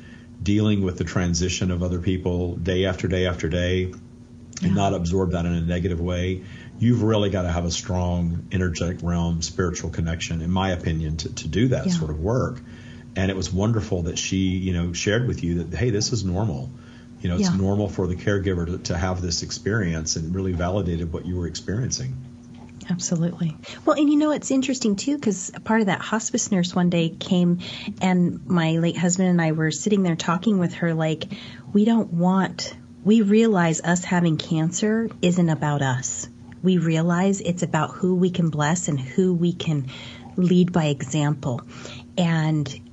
[0.43, 3.97] dealing with the transition of other people day after day after day and
[4.63, 4.75] Yeah.
[4.75, 6.43] not absorb that in a negative way.
[6.79, 11.35] You've really got to have a strong energetic realm, spiritual connection, in my opinion, to,
[11.35, 11.93] to do that Yeah.
[11.93, 12.61] sort of work.
[13.17, 16.25] And it was wonderful that she, you know, shared with you that, hey, this is
[16.25, 16.71] normal.
[17.21, 17.57] You know, it's Yeah.
[17.57, 21.47] normal for the caregiver to, to have this experience and really validated what you were
[21.47, 22.17] experiencing.
[22.89, 23.57] Absolutely.
[23.85, 27.11] Well, and you know, it's interesting too, because part of that hospice nurse one day
[27.11, 27.61] came
[28.01, 31.27] and my late husband and I were sitting there talking with her, like,
[31.73, 36.29] we don't want, we realize us having cancer isn't about us.
[36.63, 39.87] We realize it's about who we can bless and who we can
[40.37, 41.63] lead by example.
[42.19, 42.90] And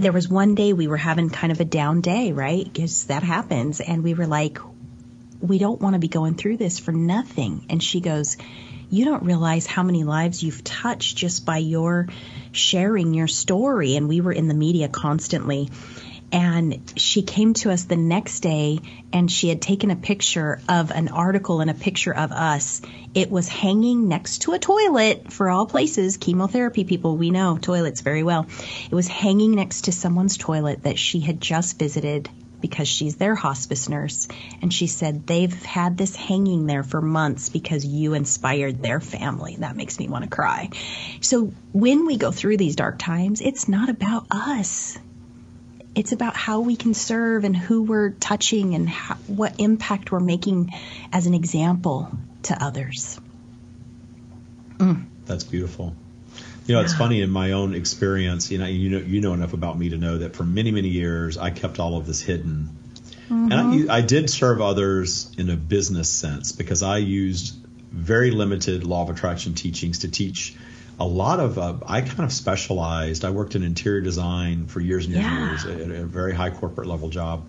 [0.00, 2.64] there was one day we were having kind of a down day, right?
[2.64, 3.80] Because that happens.
[3.80, 4.58] And we were like,
[5.40, 7.66] we don't want to be going through this for nothing.
[7.68, 8.38] And she goes,
[8.88, 12.08] you don't realize how many lives you've touched just by your
[12.52, 13.96] sharing your story.
[13.96, 15.70] And we were in the media constantly.
[16.32, 18.78] And she came to us the next day
[19.12, 22.80] and she had taken a picture of an article and a picture of us.
[23.14, 26.18] It was hanging next to a toilet for all places.
[26.18, 28.46] Chemotherapy people, we know toilets very well.
[28.90, 32.28] It was hanging next to someone's toilet that she had just visited
[32.60, 34.28] because she's their hospice nurse.
[34.62, 39.56] And she said they've had this hanging there for months because you inspired their family.
[39.58, 40.70] That makes me want to cry.
[41.20, 44.98] So when we go through these dark times, it's not about us.
[46.00, 50.18] It's about how we can serve and who we're touching and how, what impact we're
[50.18, 50.70] making
[51.12, 52.10] as an example
[52.44, 53.20] to others.
[54.78, 55.04] Mm.
[55.26, 55.94] That's beautiful.
[56.66, 58.50] You know, it's funny in my own experience.
[58.50, 60.88] You know, you know, you know enough about me to know that for many, many
[60.88, 62.70] years I kept all of this hidden,
[63.28, 63.90] and I, mm-hmm.
[63.90, 67.56] I did serve others in a business sense because I used
[67.92, 70.56] very limited law of attraction teachings to teach
[71.00, 71.58] a lot of.
[71.58, 73.24] Uh, I kind of specialized.
[73.24, 75.48] I worked in interior design for years and Yeah.
[75.48, 77.46] years at a very high corporate level job,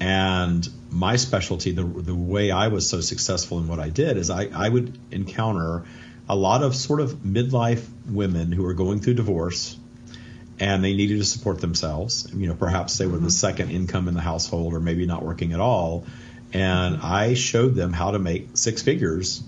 [0.00, 4.30] and my specialty, the the way I was so successful in what I did, is
[4.30, 5.84] I I would encounter
[6.28, 9.76] a lot of sort of midlife women who are going through divorce
[10.60, 12.28] and they needed to support themselves.
[12.34, 15.52] You know, perhaps they were the second income in the household or maybe not working
[15.52, 16.04] at all.
[16.52, 19.42] And I showed them how to make six figures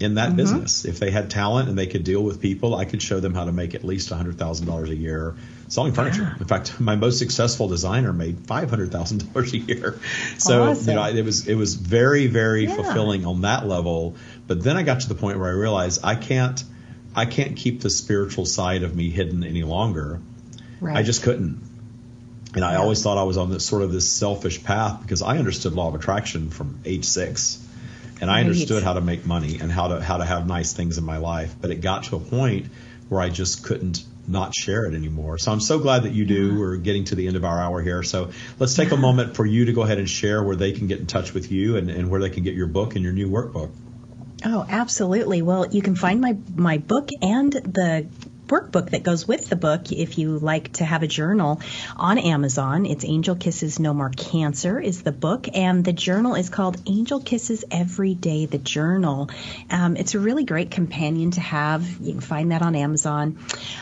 [0.00, 0.36] in that mm-hmm.
[0.36, 0.84] business.
[0.84, 3.44] If they had talent and they could deal with people, I could show them how
[3.44, 5.36] to make at least $100,000 a year
[5.68, 6.36] selling furniture.
[6.38, 9.98] In fact, my most successful designer made $500,000 a year.
[10.38, 10.88] So, Awesome.
[10.88, 12.74] you know, it was it was very very Yeah.
[12.74, 14.16] fulfilling on that level.
[14.46, 16.62] But then I got to the point where I realized I can't
[17.14, 20.20] I can't keep the spiritual side of me hidden any longer.
[20.80, 20.96] Right.
[20.96, 21.62] I just couldn't.
[22.54, 25.38] And I always thought I was on this sort of this selfish path because I
[25.38, 27.61] understood law of attraction from age six.
[28.22, 28.46] And I Right.
[28.46, 31.16] understood how to make money and how to how to have nice things in my
[31.18, 31.54] life.
[31.60, 32.66] But it got to a point
[33.08, 35.36] where I just couldn't not share it anymore.
[35.38, 36.56] So I'm so glad that you do.
[36.56, 38.04] We're getting to the end of our hour here.
[38.04, 40.86] So let's take a moment for you to go ahead and share where they can
[40.86, 43.12] get in touch with you and, and where they can get your book and your
[43.12, 43.70] new workbook.
[44.44, 45.42] Oh, absolutely.
[45.42, 48.06] Well, you can find my my book and the
[48.52, 51.62] workbook that goes with the book if you like to have a journal
[51.96, 52.84] on Amazon.
[52.84, 57.18] It's Angel Kisses No More Cancer is the book and the journal is called Angel
[57.20, 59.30] Kisses Every Day the Journal.
[59.70, 61.98] Um, it's a really great companion to have.
[61.98, 63.38] You can find that on Amazon.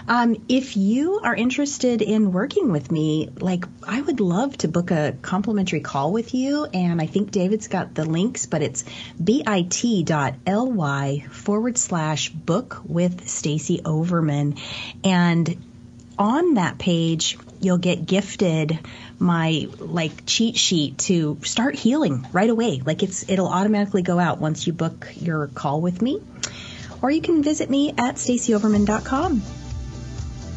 [0.06, 4.92] Um, if you are interested in working with me, like I would love to book
[4.92, 8.84] a complimentary call with you and I think David's got the links, but it's
[9.22, 9.50] bit.ly
[11.28, 14.59] forward slash book with Stacie Overman.
[15.04, 15.56] And
[16.18, 18.78] on that page, you'll get gifted
[19.18, 22.82] my like cheat sheet to start healing right away.
[22.84, 26.20] Like it's it'll automatically go out once you book your call with me.
[27.02, 29.40] Or you can visit me at stacieoverman.com.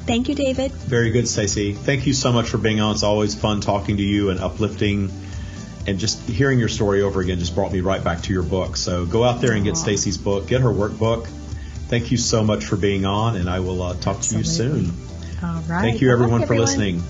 [0.06, 0.72] Thank you, David.
[0.72, 1.76] Very good, Stacie.
[1.76, 2.94] Thank you so much for being on.
[2.94, 5.10] It's always fun talking to you and uplifting.
[5.88, 8.76] And just hearing your story over again just brought me right back to your book.
[8.76, 11.28] So go out there and get Stacie's book, get her workbook.
[11.94, 14.92] Thank you so much for being on, and I will uh, talk to you soon.
[15.44, 15.82] All right.
[15.82, 17.04] Thank you, luck, everyone, for listening.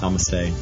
[0.00, 0.52] Namaste.